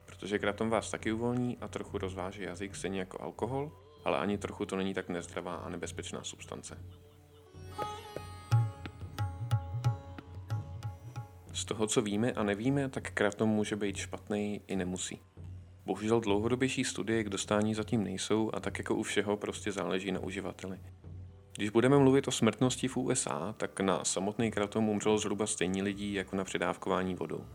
Protože 0.06 0.40
kratom 0.40 0.70
vás 0.70 0.92
taky 0.92 1.12
uvolní 1.12 1.58
a 1.58 1.68
trochu 1.68 1.98
rozváží 1.98 2.42
jazyk 2.42 2.76
stejně 2.76 3.00
jako 3.00 3.22
alkohol, 3.22 3.72
ale 4.06 4.18
ani 4.18 4.38
trochu 4.38 4.66
to 4.66 4.76
není 4.76 4.94
tak 4.94 5.10
nezdravá 5.10 5.56
a 5.56 5.70
nebezpečná 5.70 6.24
substance. 6.24 6.78
Z 11.58 11.66
toho, 11.66 11.88
co 11.88 12.02
víme 12.02 12.32
a 12.32 12.44
nevíme, 12.44 12.90
tak 12.90 13.12
kratom 13.12 13.50
může 13.50 13.76
být 13.76 13.98
špatný 13.98 14.62
i 14.68 14.76
nemusí. 14.76 15.22
Bohužel 15.86 16.20
dlouhodobější 16.20 16.84
studie 16.84 17.24
k 17.24 17.30
dostání 17.30 17.74
zatím 17.74 18.04
nejsou 18.04 18.52
a 18.54 18.60
tak 18.60 18.78
jako 18.78 18.96
u 18.96 19.04
všeho 19.04 19.38
prostě 19.38 19.72
záleží 19.72 20.12
na 20.12 20.20
uživateli. 20.20 20.80
Když 21.58 21.70
budeme 21.70 21.98
mluvit 21.98 22.28
o 22.28 22.32
smrtnosti 22.32 22.88
v 22.88 22.98
USA, 22.98 23.56
tak 23.58 23.80
na 23.80 24.06
samotný 24.06 24.52
kratom 24.52 24.90
umřelo 24.90 25.18
zhruba 25.18 25.48
stejně 25.48 25.84
lidí 25.84 26.14
jako 26.14 26.36
na 26.36 26.44
předávkování 26.44 27.16
vodou. 27.16 27.46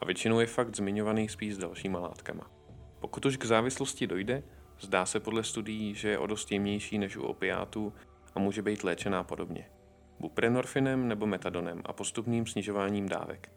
A 0.00 0.04
většinou 0.04 0.40
je 0.40 0.46
fakt 0.46 0.76
zmiňovaný 0.76 1.28
spíš 1.28 1.54
s 1.54 1.58
dalšíma 1.58 1.98
látkama. 1.98 2.50
Pokud 3.00 3.26
už 3.26 3.36
k 3.36 3.44
závislosti 3.44 4.06
dojde, 4.06 4.42
zdá 4.80 5.06
se 5.06 5.20
podle 5.20 5.44
studií, 5.44 5.94
že 5.94 6.08
je 6.08 6.18
o 6.18 6.26
dost 6.26 6.52
jemnější 6.52 6.98
než 6.98 7.16
u 7.16 7.22
opiátů 7.22 7.92
a 8.34 8.38
může 8.38 8.62
být 8.62 8.84
léčená 8.84 9.24
podobně. 9.24 9.75
Buprenorfinem 10.20 11.08
nebo 11.08 11.26
metadonem 11.26 11.82
a 11.84 11.92
postupným 11.92 12.46
snižováním 12.46 13.08
dávek. 13.08 13.50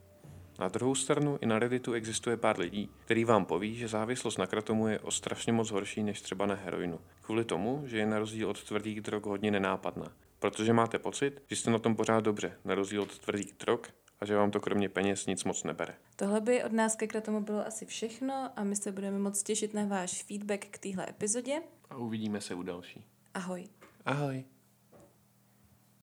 Na 0.60 0.68
druhou 0.68 0.96
stranu 0.96 1.38
i 1.42 1.46
na 1.46 1.60
Redditu 1.60 1.94
existuje 1.94 2.38
pár 2.38 2.60
lidí, 2.60 2.90
který 3.06 3.26
vám 3.26 3.46
poví, 3.46 3.76
že 3.76 3.88
závislost 3.88 4.38
na 4.38 4.48
kratomu 4.48 4.88
je 4.88 5.00
o 5.00 5.12
strašně 5.12 5.54
moc 5.54 5.72
horší 5.72 6.04
než 6.04 6.22
třeba 6.22 6.46
na 6.46 6.56
heroinu. 6.56 7.00
Kvůli 7.22 7.46
tomu, 7.46 7.84
že 7.86 7.98
je 7.98 8.06
na 8.06 8.20
rozdíl 8.20 8.50
od 8.50 8.64
tvrdých 8.64 9.02
drog 9.02 9.26
hodně 9.26 9.52
nenápadná. 9.52 10.12
Protože 10.40 10.74
máte 10.74 11.00
pocit, 11.00 11.42
že 11.48 11.56
jste 11.56 11.72
na 11.72 11.80
tom 11.80 11.96
pořád 11.96 12.24
dobře, 12.24 12.58
na 12.66 12.76
rozdíl 12.76 13.02
od 13.02 13.20
tvrdých 13.20 13.54
drog, 13.54 13.80
a 14.20 14.26
že 14.26 14.36
vám 14.36 14.52
to 14.52 14.60
kromě 14.60 14.90
peněz 14.90 15.26
nic 15.26 15.44
moc 15.44 15.64
nebere. 15.64 15.94
Tohle 16.16 16.42
by 16.42 16.64
od 16.64 16.72
nás 16.72 16.96
ke 16.96 17.08
kratomu 17.08 17.42
bylo 17.42 17.68
asi 17.68 17.86
všechno 17.86 18.52
a 18.56 18.64
my 18.64 18.76
se 18.76 18.92
budeme 18.92 19.20
moc 19.20 19.44
těšit 19.44 19.74
na 19.74 19.86
váš 19.86 20.24
feedback 20.24 20.66
k 20.66 20.78
téhle 20.78 21.10
epizodě. 21.10 21.62
A 21.90 21.98
uvidíme 21.98 22.42
se 22.42 22.56
u 22.56 22.64
další. 22.64 23.06
Ahoj. 23.34 23.68
Ahoj. 24.06 24.44